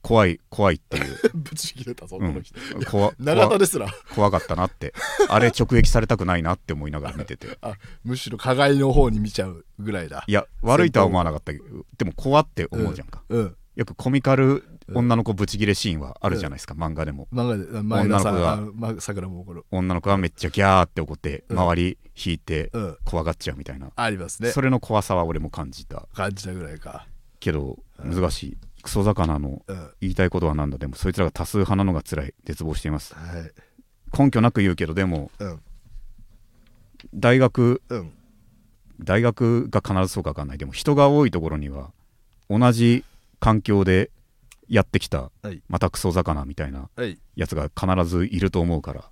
[0.01, 2.35] 怖い怖いっていう、 ブチギレたぞこうん。
[2.35, 3.87] の人、怖 怖永田ですら。
[4.13, 4.93] 怖かったなって。
[5.27, 7.57] あれ直撃されたくないなって思いながら見てて。
[7.61, 7.73] あ
[8.03, 10.23] むしろ加害の方に見ちゃうぐらいだ。
[10.27, 13.57] いや悪いとは思わなかったけどでも怖って思うじゃんか、うん。
[13.75, 14.63] よくコミカル
[14.93, 17.27] 女の子ブチギレシーンはあるじゃないですか、漫画でも。
[17.33, 18.53] 漫画で前田さん女の子が。
[18.53, 19.65] あのまさくらも怒る。
[19.71, 21.59] 女の子がめっちゃギャーって怒ってうん。
[21.59, 22.97] 周り引いてうん。
[23.03, 24.51] 怖がっちゃうみたいな、ありますね。
[24.51, 26.07] それの怖さは俺も感じた。
[26.13, 27.07] 感じたぐらいか。
[27.39, 28.57] けど難しい。
[28.81, 29.63] クソ魚の
[29.99, 30.77] 言いたいことはなんだ。
[30.77, 32.33] でもそいつらが多数派なのが辛い。
[32.45, 33.13] 絶望しています。
[33.13, 34.17] い。
[34.17, 35.59] 根拠なく言うけどでもうん。
[37.13, 38.13] 大学うん。
[38.99, 40.57] 大学が必ずそうか分かんない。
[40.57, 41.91] でも人が多いところには
[42.49, 43.03] 同じ
[43.39, 44.09] 環境で
[44.67, 45.61] やってきたはい。
[45.69, 47.17] またクソ魚みたいなはい。
[47.35, 49.05] やつが必ずいると思うから、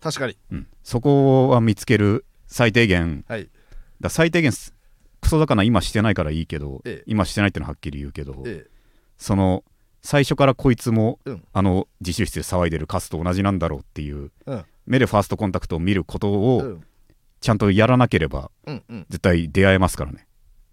[0.00, 0.36] 確かに。
[0.52, 3.24] うん、そこは見つける最低限。
[3.28, 3.48] はい。
[4.00, 4.74] だ最低限す
[5.20, 7.04] クソ魚今してないからいいけど、ええ。
[7.06, 8.66] 今してないってのははっきり言うけど、え
[9.16, 9.64] その
[10.02, 11.44] 最初からこいつも、うん。
[11.52, 14.64] あの自習室で騒いでるカスと同じなんだろうっていうえうん。
[14.86, 16.84] 目でファーストコンタクトを見ることうをん。
[17.40, 19.06] ちゃんとやらなければうんうん。
[19.08, 20.26] 絶対出会えますからね。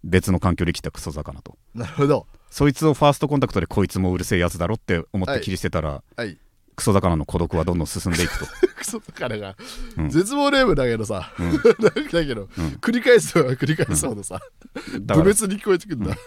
[0.04, 1.58] 別の環境で来たクソ魚と。
[1.76, 5.42] なるほどそいつをファーストコンタクトでこいつもうるせえやつだろって思ってはい。
[5.42, 6.38] 切り捨てたら、はい。
[6.76, 8.46] クソ魚の孤独はどんどん進んでいくと。
[8.76, 9.56] クソ魚が、
[9.98, 10.10] うん。
[10.10, 11.54] 絶望レームだけどさ、うん。
[12.12, 12.68] だけど、うん。
[12.82, 14.42] 繰り返すは繰り返すほどさ、
[15.02, 16.04] だから部別に聞こえてくるん。
[16.04, 16.18] だ、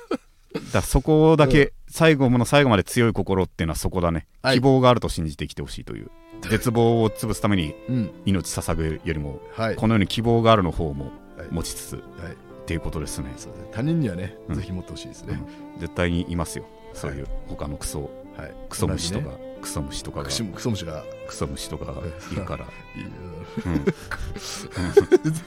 [0.72, 4.54] だそこだけ、最後の最後まで強い心っていうのはそこだね、はい。
[4.54, 6.10] 希望があると信じて生きてほしいという。
[6.48, 8.10] 絶望を潰すためにうん。
[8.24, 9.76] 命捧ぐよりもはい。
[9.76, 11.48] このように希望があるの方もはい。
[11.50, 13.32] 持ちつつっはいていうことですね、
[13.72, 14.54] 他人にはね、うん。
[14.56, 15.40] ぜひ持ってほしいですね、
[15.78, 16.64] 絶対にいますよ。
[16.94, 18.10] そういう他のクソ。
[18.36, 18.54] はい。
[18.68, 19.54] クソ虫とか、ね。
[19.60, 20.24] クソ虫とかが。
[20.24, 21.04] クソ虫が。
[21.26, 21.92] クソ虫とかが
[22.32, 22.34] い。
[22.34, 22.64] るから、
[22.96, 23.90] いいうん、 だ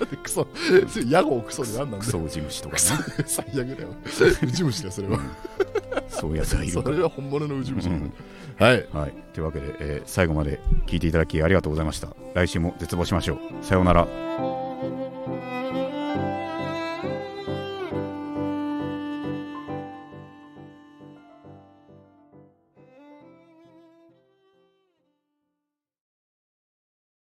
[0.05, 0.47] ってクソ
[1.07, 1.99] 屋号クソで何なんだよ。
[2.01, 2.81] クソウジ虫とかね、
[3.25, 3.89] 最悪だよ。
[4.43, 5.19] ウジ虫だよそれは、
[6.09, 6.97] そういうやつがいるそから。
[6.97, 8.13] れは本物のウジ虫だ、うん。
[8.57, 8.87] はい。
[8.91, 12.09] はい、というわけで、えー最後まで聞いていただきありがとうございました。
[12.33, 13.39] 来週も絶望しましょう。
[13.61, 14.07] さようなら。